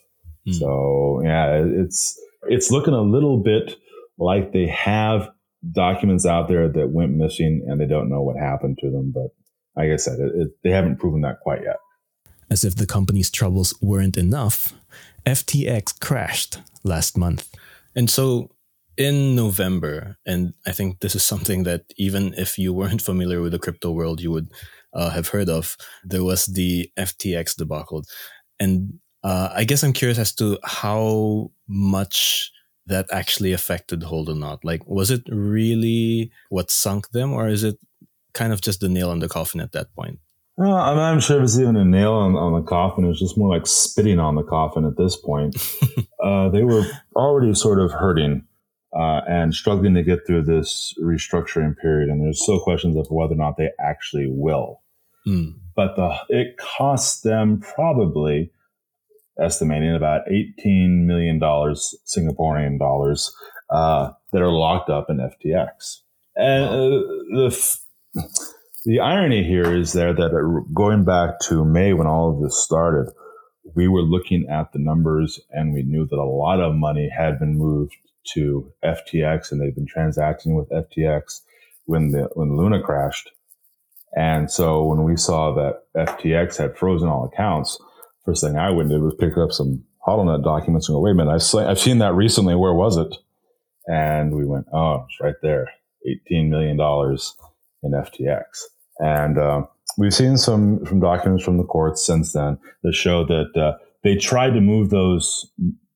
Mm. 0.47 0.55
So 0.55 1.21
yeah, 1.25 1.65
it's 1.65 2.21
it's 2.43 2.71
looking 2.71 2.95
a 2.95 3.01
little 3.01 3.39
bit 3.39 3.77
like 4.19 4.53
they 4.53 4.67
have 4.67 5.31
documents 5.73 6.27
out 6.27 6.49
there 6.49 6.69
that 6.69 6.91
went 6.91 7.13
missing 7.13 7.65
and 7.67 7.81
they 7.81 7.87
don't 7.87 8.11
know 8.11 8.23
what 8.23 8.37
happened 8.37 8.79
to 8.81 8.91
them. 8.91 9.13
But 9.13 9.29
like 9.77 9.91
I 9.91 9.97
said, 9.97 10.21
it, 10.21 10.33
it, 10.35 10.49
they 10.63 10.71
haven't 10.71 10.99
proven 10.99 11.23
that 11.23 11.41
quite 11.41 11.63
yet. 11.63 11.77
As 12.51 12.65
if 12.65 12.77
the 12.77 12.87
company's 12.87 13.31
troubles 13.31 13.75
weren't 13.81 14.19
enough, 14.19 14.75
FTX 15.25 15.99
crashed 15.99 16.59
last 16.83 17.17
month. 17.17 17.49
And 17.97 18.11
so 18.11 18.51
in 18.97 19.35
November, 19.35 20.17
and 20.27 20.55
I 20.67 20.73
think 20.73 21.01
this 21.01 21.15
is 21.15 21.23
something 21.23 21.65
that 21.65 21.83
even 21.97 22.35
if 22.35 22.59
you 22.59 22.73
weren't 22.73 23.03
familiar 23.03 23.41
with 23.41 23.53
the 23.53 23.59
crypto 23.59 23.91
world, 23.91 24.21
you 24.21 24.31
would 24.31 24.51
uh, 24.93 25.11
have 25.11 25.29
heard 25.29 25.49
of. 25.49 25.77
There 26.05 26.25
was 26.25 26.47
the 26.47 26.91
FTX 26.99 27.57
debacle, 27.57 28.05
and 28.61 29.01
uh, 29.23 29.51
I 29.55 29.65
guess 29.65 29.83
I'm 29.83 29.93
curious 29.93 30.19
as 30.19 30.35
to 30.37 30.59
how 30.63 31.51
much 31.69 32.53
that 32.87 33.07
actually 33.11 33.53
affected 33.53 34.03
Hodlnaut. 34.03 34.59
Like, 34.63 34.87
was 34.87 35.11
it 35.11 35.23
really 35.29 36.31
what 36.51 36.71
sunk 36.71 37.11
them, 37.11 37.33
or 37.33 37.49
is 37.49 37.65
it 37.65 37.79
kind 38.35 38.53
of 38.53 38.61
just 38.61 38.81
the 38.81 38.89
nail 38.89 39.11
on 39.11 39.21
the 39.21 39.29
coffin 39.29 39.61
at 39.61 39.73
that 39.73 39.95
point? 39.95 40.19
Uh, 40.57 40.73
I'm 40.73 40.97
not 40.97 41.23
sure 41.23 41.39
if 41.39 41.45
it's 41.45 41.59
even 41.59 41.77
a 41.77 41.85
nail 41.85 42.13
on, 42.13 42.37
on, 42.37 42.53
the 42.53 42.69
coffin. 42.69 43.05
It's 43.07 43.19
just 43.19 43.37
more 43.37 43.49
like 43.49 43.67
spitting 43.67 44.21
on 44.21 44.37
the 44.37 44.45
coffin 44.45 44.85
at 44.85 44.97
this 44.97 45.17
point. 45.17 45.57
uh, 46.23 46.49
they 46.51 46.63
were 46.63 46.85
already 47.17 47.55
sort 47.55 47.81
of 47.81 47.91
hurting 47.91 48.47
uh, 48.95 49.23
and 49.29 49.55
struggling 49.55 49.95
to 49.95 50.03
get 50.03 50.21
through 50.27 50.43
this 50.43 50.95
restructuring 51.03 51.77
period. 51.77 52.09
And 52.09 52.23
there's 52.23 52.43
still 52.43 52.61
questions 52.61 52.97
of 52.97 53.07
whether 53.11 53.35
or 53.35 53.37
not 53.37 53.57
they 53.57 53.71
actually 53.81 54.29
will. 54.31 54.83
Mm. 55.27 55.55
But 55.75 55.97
the, 55.97 56.17
it 56.29 56.57
costs 56.59 57.23
them 57.23 57.61
probably 57.61 58.53
estimating 59.39 59.95
about 59.95 60.23
$18 60.31 61.07
million 61.07 61.41
Singaporean 61.41 62.79
dollars 62.79 63.35
uh, 63.71 64.11
that 64.33 64.43
are 64.43 64.53
locked 64.53 64.91
up 64.91 65.11
in 65.11 65.17
FTX. 65.17 66.01
And 66.37 66.65
uh, 66.65 66.79
the, 67.33 67.79
the 68.85 69.01
irony 69.01 69.43
here 69.43 69.75
is 69.75 69.93
there 69.93 70.13
that 70.13 70.33
uh, 70.33 70.73
going 70.73 71.05
back 71.05 71.41
to 71.45 71.65
May 71.65 71.93
when 71.95 72.07
all 72.07 72.33
of 72.33 72.43
this 72.43 72.57
started, 72.57 73.13
we 73.75 73.89
were 73.89 74.03
looking 74.03 74.47
at 74.49 74.73
the 74.73 74.79
numbers 74.79 75.41
and 75.51 75.73
we 75.73 75.83
knew 75.83 76.07
that 76.07 76.17
a 76.17 76.25
lot 76.25 76.61
of 76.61 76.75
money 76.75 77.09
had 77.09 77.41
been 77.41 77.59
moved 77.59 77.97
to 78.35 78.73
FTX 78.85 79.53
and 79.53 79.61
they've 79.61 79.75
been 79.75 79.87
transacting 79.87 80.55
with 80.55 80.69
FTX 80.71 81.43
when 81.87 82.11
the 82.11 82.29
when 82.35 82.57
Luna 82.57 82.81
crashed. 82.83 83.31
And 84.17 84.51
so 84.51 84.85
when 84.85 85.03
we 85.03 85.17
saw 85.17 85.53
that 85.55 85.83
FTX 85.97 86.57
had 86.57 86.77
frozen 86.77 87.09
all 87.09 87.25
accounts, 87.25 87.79
first 88.25 88.43
thing 88.43 88.57
I 88.57 88.71
went 88.71 88.89
did 88.89 89.03
was 89.03 89.15
pick 89.19 89.37
up 89.37 89.51
some 89.53 89.85
Hodlnaut 90.07 90.45
documents 90.45 90.89
and 90.89 90.95
go, 90.95 91.01
wait 91.01 91.13
a 91.13 91.15
minute, 91.15 91.33
I've, 91.33 91.67
I've 91.67 91.81
seen 91.81 91.99
that 91.99 92.15
recently. 92.15 92.55
Where 92.55 92.75
was 92.75 92.97
it? 92.97 93.17
And 93.87 94.35
we 94.35 94.47
went, 94.47 94.67
oh, 94.73 95.05
it's 95.09 95.21
right 95.21 95.35
there. 95.43 95.69
$18 96.31 96.49
million 96.49 96.79
in 97.83 97.93
FTX. 97.93 98.45
And 98.99 99.39
uh, 99.39 99.67
we've 99.99 100.15
seen 100.15 100.37
some, 100.37 100.85
some 100.87 101.01
documents 101.01 101.45
from 101.45 101.59
the 101.59 101.65
courts 101.65 102.05
since 102.05 102.33
then 102.33 102.59
that 102.83 102.93
show 102.93 103.25
that 103.25 103.57
uh, 103.57 103.79
they 104.03 104.17
tried 104.17 104.51
to 104.51 104.61
move 104.61 104.91
those 104.91 105.51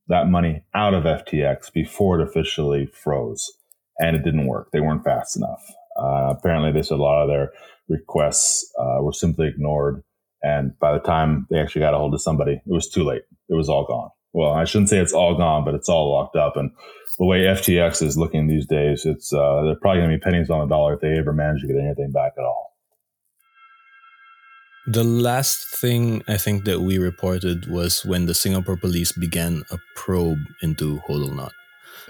that 0.09 0.29
money 0.29 0.63
out 0.75 0.95
of 0.95 1.05
FTX 1.05 1.73
before 1.73 2.21
it 2.21 2.27
officially 2.27 2.87
froze, 2.87 3.51
and 3.99 4.17
it 4.17 4.25
didn't 4.25 4.47
work. 4.47 4.71
They 4.73 4.81
weren't 4.81 5.05
fast 5.05 5.37
enough. 5.37 5.65
Uh, 5.99 6.35
apparently, 6.37 6.73
they 6.73 6.83
said 6.83 6.99
a 6.99 7.03
lot 7.03 7.23
of 7.23 7.29
their 7.29 7.51
requests 7.89 8.71
uh, 8.79 9.03
were 9.03 9.13
simply 9.13 9.49
ignored, 9.49 10.03
and 10.43 10.79
by 10.79 10.93
the 10.93 11.01
time 11.01 11.47
they 11.51 11.59
actually 11.59 11.81
got 11.81 11.95
a 11.95 11.99
hold 11.99 12.15
of 12.15 12.23
somebody, 12.23 12.53
it 12.53 12.63
was 12.67 12.89
too 12.89 13.05
late. 13.05 13.23
It 13.49 13.55
was 13.55 13.69
all 13.69 13.85
gone. 13.85 14.11
Well, 14.33 14.53
I 14.53 14.65
shouldn't 14.65 14.91
say 14.91 14.99
it's 14.99 15.13
all 15.13 15.37
gone, 15.37 15.65
but 15.65 15.75
it's 15.75 15.89
all 15.89 16.13
locked 16.13 16.37
up. 16.37 16.57
And 16.57 16.71
the 17.19 17.25
way 17.25 17.41
FTX 17.41 18.03
is 18.03 18.19
looking 18.19 18.47
these 18.47 18.67
days, 18.67 19.05
it's 19.05 19.33
uh, 19.33 19.63
they're 19.65 19.81
probably 19.81 20.01
going 20.01 20.11
to 20.11 20.17
be 20.17 20.21
pennies 20.21 20.51
on 20.51 20.61
the 20.61 20.75
dollar 20.75 20.95
if 20.95 21.01
they 21.01 21.19
ever 21.19 21.33
manage 21.33 21.63
to 21.63 21.67
get 21.67 21.77
anything 21.77 22.13
back 22.13 22.33
at 22.39 22.45
all. 22.45 22.68
The 24.91 25.05
last 25.05 25.67
thing 25.67 26.23
I 26.29 26.39
think 26.39 26.65
that 26.65 26.81
we 26.81 26.97
reported 26.97 27.67
was 27.67 28.07
when 28.07 28.25
the 28.25 28.33
Singapore 28.33 28.79
police 28.79 29.13
began 29.13 29.63
a 29.71 29.77
probe 29.95 30.39
into 30.63 31.01
Hodlnaut. 31.07 31.51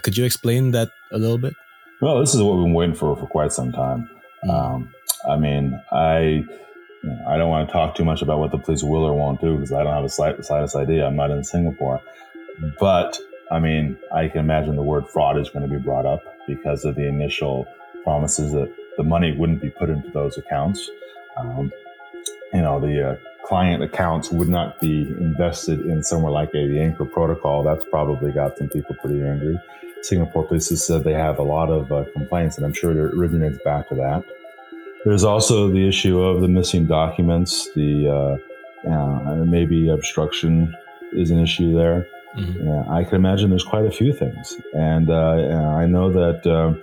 Could 0.02 0.16
you 0.16 0.24
explain 0.24 0.70
that 0.70 0.92
a 1.10 1.18
little 1.18 1.38
bit? 1.38 1.54
Well, 2.00 2.20
this 2.20 2.36
is 2.36 2.40
what 2.40 2.54
we've 2.54 2.66
been 2.66 2.74
waiting 2.74 2.94
for 2.94 3.16
for 3.16 3.26
quite 3.26 3.52
some 3.52 3.72
time. 3.72 4.08
Mm. 4.44 4.50
Um, 4.54 4.94
I 5.28 5.36
mean, 5.36 5.82
I 5.90 6.44
I 7.26 7.36
don't 7.36 7.50
want 7.50 7.68
to 7.68 7.72
talk 7.72 7.96
too 7.96 8.04
much 8.04 8.22
about 8.22 8.38
what 8.38 8.52
the 8.52 8.58
police 8.58 8.84
will 8.84 9.02
or 9.02 9.12
won't 9.12 9.40
do 9.40 9.56
because 9.56 9.72
I 9.72 9.82
don't 9.82 9.92
have 9.92 10.04
a 10.04 10.08
slight, 10.08 10.44
slightest 10.44 10.76
idea. 10.76 11.04
I'm 11.04 11.16
not 11.16 11.32
in 11.32 11.42
Singapore, 11.42 12.00
but 12.78 13.18
I 13.50 13.58
mean, 13.58 13.98
I 14.12 14.28
can 14.28 14.38
imagine 14.38 14.76
the 14.76 14.84
word 14.84 15.08
fraud 15.08 15.36
is 15.36 15.50
going 15.50 15.68
to 15.68 15.74
be 15.76 15.82
brought 15.82 16.06
up 16.06 16.22
because 16.46 16.84
of 16.84 16.94
the 16.94 17.08
initial 17.08 17.66
promises 18.04 18.52
that 18.52 18.72
the 18.96 19.02
money 19.02 19.36
wouldn't 19.36 19.60
be 19.60 19.70
put 19.70 19.90
into 19.90 20.10
those 20.10 20.38
accounts. 20.38 20.88
Um, 21.36 21.72
you 22.52 22.62
know, 22.62 22.80
the 22.80 23.10
uh, 23.10 23.16
client 23.44 23.82
accounts 23.82 24.30
would 24.30 24.48
not 24.48 24.80
be 24.80 25.02
invested 25.02 25.80
in 25.80 26.02
somewhere 26.02 26.32
like 26.32 26.50
a, 26.50 26.68
the 26.68 26.80
Anchor 26.80 27.04
protocol. 27.04 27.62
That's 27.62 27.84
probably 27.84 28.32
got 28.32 28.58
some 28.58 28.68
people 28.68 28.96
pretty 29.02 29.22
angry. 29.22 29.58
Singapore 30.02 30.44
police 30.46 30.68
has 30.68 30.84
said 30.84 31.04
they 31.04 31.12
have 31.12 31.38
a 31.38 31.42
lot 31.42 31.70
of 31.70 31.90
uh, 31.90 32.04
complaints, 32.12 32.56
and 32.56 32.64
I'm 32.64 32.72
sure 32.72 32.92
it 32.92 33.14
originates 33.14 33.58
back 33.64 33.88
to 33.88 33.94
that. 33.96 34.24
There's 35.04 35.24
also 35.24 35.68
the 35.70 35.88
issue 35.88 36.20
of 36.20 36.40
the 36.40 36.48
missing 36.48 36.86
documents. 36.86 37.68
The 37.74 38.08
uh, 38.08 38.88
uh, 38.88 39.34
maybe 39.44 39.88
obstruction 39.88 40.74
is 41.12 41.30
an 41.30 41.40
issue 41.40 41.74
there. 41.74 42.06
Mm-hmm. 42.36 42.68
Yeah, 42.68 42.84
I 42.88 43.04
can 43.04 43.16
imagine 43.16 43.50
there's 43.50 43.64
quite 43.64 43.86
a 43.86 43.90
few 43.90 44.12
things, 44.12 44.56
and 44.74 45.10
uh, 45.10 45.74
I 45.76 45.86
know 45.86 46.12
that 46.12 46.46
um, 46.46 46.82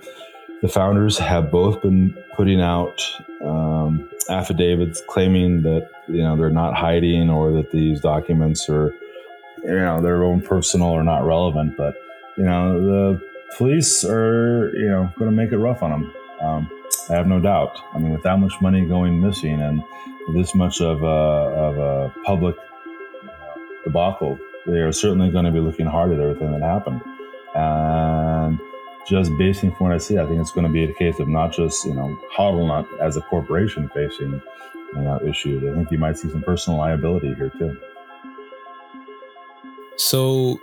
the 0.62 0.68
founders 0.68 1.18
have 1.18 1.50
both 1.50 1.82
been 1.82 2.16
putting 2.34 2.60
out 2.60 3.02
um, 3.42 4.08
affidavits 4.28 5.02
claiming 5.06 5.62
that 5.62 5.88
you 6.08 6.22
know 6.22 6.36
they're 6.36 6.50
not 6.50 6.74
hiding 6.74 7.30
or 7.30 7.52
that 7.52 7.70
these 7.70 8.00
documents 8.00 8.68
are 8.68 8.94
you 9.62 9.78
know 9.78 10.00
their 10.00 10.24
own 10.24 10.40
personal 10.40 10.88
or 10.88 11.02
not 11.02 11.24
relevant, 11.24 11.76
but 11.76 11.94
you 12.36 12.44
know 12.44 12.80
the 12.80 13.20
police 13.56 14.04
are 14.04 14.72
you 14.76 14.88
know 14.88 15.10
going 15.18 15.30
to 15.30 15.36
make 15.36 15.52
it 15.52 15.58
rough 15.58 15.82
on 15.82 15.90
them. 15.90 16.14
Um, 16.40 16.70
I 17.08 17.14
have 17.14 17.26
no 17.26 17.40
doubt. 17.40 17.78
I 17.94 17.98
mean, 17.98 18.12
with 18.12 18.22
that 18.24 18.38
much 18.38 18.60
money 18.60 18.84
going 18.84 19.20
missing 19.20 19.60
and 19.60 19.82
this 20.34 20.54
much 20.54 20.80
of 20.80 21.02
a, 21.02 21.06
of 21.06 21.78
a 21.78 22.14
public 22.24 22.56
debacle, 23.84 24.38
they 24.66 24.78
are 24.78 24.92
certainly 24.92 25.30
going 25.30 25.44
to 25.44 25.52
be 25.52 25.60
looking 25.60 25.86
hard 25.86 26.12
at 26.12 26.20
everything 26.20 26.50
that 26.50 26.62
happened. 26.62 27.00
And 27.54 28.58
just 29.08 29.36
basing 29.38 29.70
from 29.72 29.88
what 29.88 29.94
I 29.94 29.98
see, 29.98 30.18
I 30.18 30.26
think 30.26 30.40
it's 30.40 30.50
going 30.50 30.66
to 30.66 30.72
be 30.72 30.84
a 30.84 30.92
case 30.94 31.18
of 31.20 31.28
not 31.28 31.52
just, 31.52 31.84
you 31.84 31.94
know, 31.94 32.18
Hodlnaut 32.36 32.86
as 33.00 33.16
a 33.16 33.20
corporation 33.22 33.88
facing 33.94 34.40
you 34.94 35.00
know, 35.00 35.20
issues. 35.26 35.62
I 35.64 35.74
think 35.74 35.90
you 35.90 35.98
might 35.98 36.18
see 36.18 36.28
some 36.30 36.42
personal 36.42 36.78
liability 36.78 37.34
here 37.34 37.50
too. 37.58 37.76
So 39.96 40.58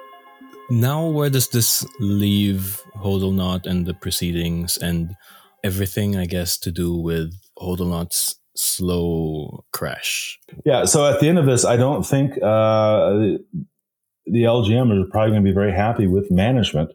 now 0.69 1.05
where 1.07 1.29
does 1.29 1.49
this 1.49 1.85
leave 1.99 2.81
Hodlnaut 2.97 3.65
and 3.65 3.85
the 3.85 3.93
proceedings 3.93 4.77
and 4.77 5.15
everything, 5.63 6.17
I 6.17 6.25
guess, 6.25 6.57
to 6.59 6.71
do 6.71 6.95
with 6.95 7.33
Hodlnaut's 7.57 8.39
slow 8.55 9.65
crash? 9.71 10.39
Yeah. 10.65 10.85
So 10.85 11.05
at 11.07 11.19
the 11.19 11.29
end 11.29 11.39
of 11.39 11.45
this, 11.45 11.65
I 11.65 11.77
don't 11.77 12.05
think 12.05 12.33
uh, 12.41 13.37
the 14.25 14.43
IJM 14.43 15.01
is 15.01 15.09
probably 15.11 15.31
going 15.31 15.43
to 15.43 15.49
be 15.49 15.53
very 15.53 15.73
happy 15.73 16.07
with 16.07 16.31
management, 16.31 16.91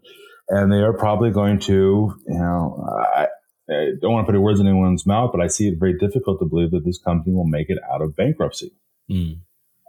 and 0.49 0.73
they 0.73 0.79
are 0.79 0.93
probably 0.93 1.31
going 1.31 1.59
to, 1.61 2.15
you 2.27 2.39
know, 2.39 2.87
I, 3.17 3.27
I 3.71 3.91
don't 4.01 4.13
want 4.13 4.27
to 4.27 4.33
put 4.33 4.41
words 4.41 4.61
in 4.61 4.67
anyone's 4.67 5.07
mouth, 5.07 5.31
but 5.33 5.41
I 5.41 5.47
see 5.47 5.69
it 5.69 5.79
very 5.79 5.97
difficult 5.99 6.41
to 6.41 6.47
believe 6.47 6.71
that 6.71 6.85
this 6.85 6.99
company 6.99 7.35
will 7.35 7.47
make 7.47 7.69
it 7.69 7.79
out 7.93 8.01
of 8.01 8.17
bankruptcy. 8.17 8.73
Mm. 9.11 9.41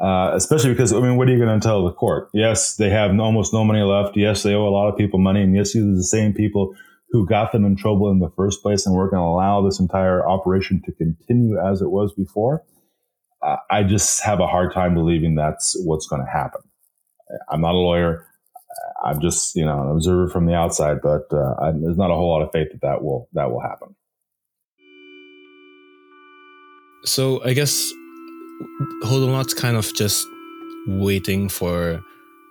Uh, 0.01 0.31
especially 0.33 0.71
because 0.71 0.93
I 0.93 0.99
mean, 0.99 1.17
what 1.17 1.27
are 1.27 1.31
you 1.31 1.43
going 1.43 1.59
to 1.59 1.65
tell 1.65 1.83
the 1.83 1.91
court? 1.91 2.29
Yes, 2.33 2.77
they 2.77 2.89
have 2.89 3.17
almost 3.19 3.53
no 3.53 3.65
money 3.65 3.81
left. 3.81 4.15
Yes, 4.15 4.43
they 4.43 4.53
owe 4.53 4.67
a 4.67 4.69
lot 4.69 4.87
of 4.89 4.97
people 4.97 5.19
money, 5.19 5.41
and 5.41 5.53
yes, 5.53 5.73
these 5.73 5.83
are 5.83 5.95
the 5.95 6.03
same 6.03 6.33
people 6.33 6.73
who 7.09 7.25
got 7.27 7.51
them 7.51 7.65
in 7.65 7.75
trouble 7.75 8.09
in 8.09 8.19
the 8.19 8.29
first 8.29 8.61
place, 8.61 8.85
and 8.85 8.95
we're 8.95 9.09
going 9.09 9.21
to 9.21 9.27
allow 9.27 9.61
this 9.61 9.79
entire 9.79 10.25
operation 10.25 10.81
to 10.85 10.93
continue 10.93 11.57
as 11.59 11.81
it 11.81 11.89
was 11.89 12.13
before. 12.13 12.63
Uh, 13.41 13.57
I 13.69 13.83
just 13.83 14.21
have 14.21 14.39
a 14.39 14.47
hard 14.47 14.73
time 14.73 14.93
believing 14.93 15.35
that's 15.35 15.75
what's 15.83 16.07
going 16.07 16.23
to 16.23 16.31
happen. 16.31 16.61
I'm 17.49 17.61
not 17.61 17.73
a 17.73 17.77
lawyer. 17.77 18.25
I'm 19.03 19.19
just, 19.21 19.55
you 19.55 19.65
know, 19.65 19.81
an 19.81 19.91
observer 19.91 20.27
from 20.27 20.45
the 20.45 20.53
outside, 20.53 20.97
but 21.01 21.25
uh, 21.31 21.55
I, 21.59 21.71
there's 21.71 21.97
not 21.97 22.11
a 22.11 22.15
whole 22.15 22.29
lot 22.29 22.41
of 22.41 22.51
faith 22.51 22.69
that 22.71 22.81
that 22.81 23.03
will 23.03 23.29
that 23.33 23.51
will 23.51 23.61
happen. 23.61 23.95
So 27.05 27.43
I 27.43 27.53
guess 27.53 27.91
Hodlnaut's 29.03 29.53
kind 29.53 29.77
of 29.77 29.93
just 29.93 30.27
waiting 30.87 31.49
for 31.49 32.03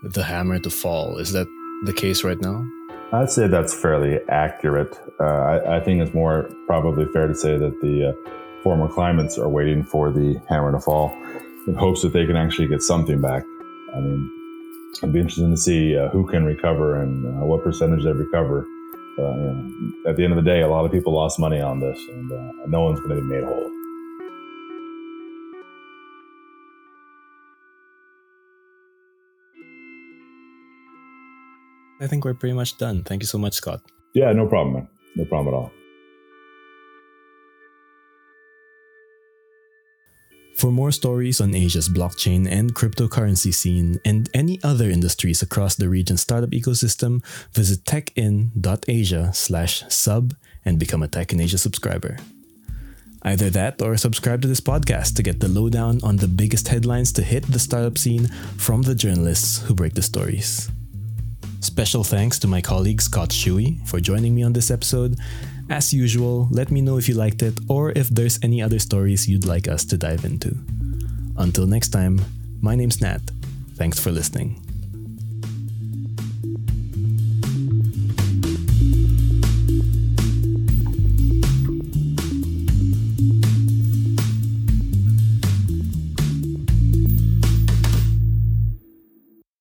the 0.03 0.23
hammer 0.23 0.59
to 0.59 0.71
fall. 0.71 1.19
Is 1.19 1.33
that 1.33 1.47
the 1.85 1.93
case 1.93 2.25
right 2.25 2.41
now? 2.41 2.65
I'd 3.13 3.31
say 3.31 3.47
that's 3.47 3.75
fairly 3.75 4.19
accurate. 4.29 4.99
Uh, 5.21 5.25
I, 5.25 5.77
I, 5.77 5.81
think 5.81 6.03
it's 6.03 6.15
more 6.15 6.51
probably 6.67 7.07
fair 7.07 7.27
to 7.27 7.35
say 7.35 7.57
that 7.57 7.81
the 7.81 8.11
uh, 8.11 8.63
former 8.63 8.87
claimants 8.87 9.39
are 9.39 9.49
waiting 9.49 9.83
for 9.83 10.13
the 10.13 10.41
hammer 10.49 10.73
to 10.73 10.79
fall 10.79 11.11
in 11.67 11.75
hopes 11.75 12.03
that 12.03 12.13
they 12.13 12.27
can 12.27 12.37
actually 12.37 12.69
get 12.69 12.83
something 12.83 13.21
back. 13.21 13.45
I 13.95 14.01
mean, 14.01 14.38
it'd 14.97 15.13
be 15.13 15.21
interesting 15.21 15.51
to 15.51 15.57
see 15.57 15.97
uh, 15.97 16.09
who 16.09 16.27
can 16.27 16.45
recover 16.45 17.03
and 17.03 17.27
uh, 17.27 17.47
what 17.47 17.63
percentage 17.63 18.05
they 18.05 18.13
recover. 18.13 18.67
You 19.19 19.25
know, 19.25 20.11
at 20.11 20.17
the 20.17 20.23
end 20.23 20.33
of 20.33 20.43
the 20.43 20.49
day, 20.49 20.61
a 20.61 20.69
lot 20.69 20.85
of 20.85 20.93
people 20.93 21.13
lost 21.13 21.41
money 21.41 21.61
on 21.61 21.81
this, 21.81 21.99
and 22.13 22.31
uh, 22.31 22.67
no 22.69 22.83
one's 22.83 23.01
going 23.01 23.17
to 23.17 23.17
be 23.17 23.23
made 23.23 23.45
whole. 23.45 23.71
I 32.01 32.07
think 32.07 32.25
we're 32.25 32.35
pretty 32.35 32.55
much 32.55 32.79
done. 32.79 33.03
Thank 33.03 33.23
you 33.23 33.27
so 33.27 33.39
much, 33.39 33.55
Scott. 33.55 33.83
Yeah, 34.15 34.33
no 34.33 34.47
problem, 34.47 34.75
man. 34.75 34.89
No 35.17 35.25
problem 35.25 35.53
at 35.53 35.57
all. 35.57 35.73
For 40.59 40.73
more 40.73 40.91
stories 40.91 41.41
on 41.41 41.55
Asia's 41.55 41.89
blockchain 41.89 42.51
and 42.51 42.75
cryptocurrency 42.75 43.55
scene 43.55 44.01
and 44.05 44.29
any 44.35 44.59
other 44.65 44.91
industries 44.91 45.41
across 45.41 45.77
the 45.77 45.89
region's 45.89 46.23
startup 46.23 46.51
ecosystem, 46.51 47.25
visit 47.53 47.85
techin.asia 47.85 49.31
slash 49.35 49.85
sub 49.89 50.35
and 50.65 50.77
become 50.77 51.05
a 51.05 51.07
Tech 51.07 51.33
in 51.33 51.41
Asia 51.41 51.59
subscriber. 51.59 52.17
Either 53.23 53.51
that 53.51 53.81
or 53.81 53.97
subscribe 53.97 54.43
to 54.43 54.49
this 54.49 54.61
podcast 54.61 55.15
to 55.15 55.23
get 55.23 55.39
the 55.39 55.47
lowdown 55.47 56.01
on 56.03 56.17
the 56.17 56.27
biggest 56.27 56.67
headlines 56.67 57.13
to 57.13 57.23
hit 57.23 57.47
the 57.47 57.61
startup 57.61 57.97
scene 57.97 58.27
from 58.57 58.83
the 58.83 58.97
journalists 58.97 59.63
who 59.63 59.75
break 59.75 59.95
the 59.95 60.03
stories. 60.03 60.69
Special 61.61 62.03
thanks 62.03 62.37
to 62.41 62.49
my 62.49 62.61
colleague 62.61 63.01
Scott 63.01 63.29
Shuey 63.29 63.87
for 63.87 64.01
joining 64.01 64.35
me 64.35 64.43
on 64.43 64.55
this 64.55 64.73
episode. 64.73 65.19
As 65.71 65.93
usual, 65.93 66.49
let 66.51 66.71
me 66.71 66.81
know 66.81 66.97
if 66.97 67.09
you 67.09 67.15
liked 67.15 67.43
it 67.43 67.59
or 67.69 67.93
if 67.95 68.09
there's 68.09 68.39
any 68.43 68.63
other 68.63 68.79
stories 68.79 69.29
you'd 69.29 69.45
like 69.45 69.69
us 69.69 69.85
to 69.87 69.99
dive 69.99 70.25
into. 70.25 70.57
Until 71.37 71.67
next 71.67 71.91
time, 71.91 72.21
my 72.61 72.75
name's 72.75 73.01
Nat. 73.01 73.21
Thanks 73.75 74.01
for 74.01 74.11
listening. 74.11 74.68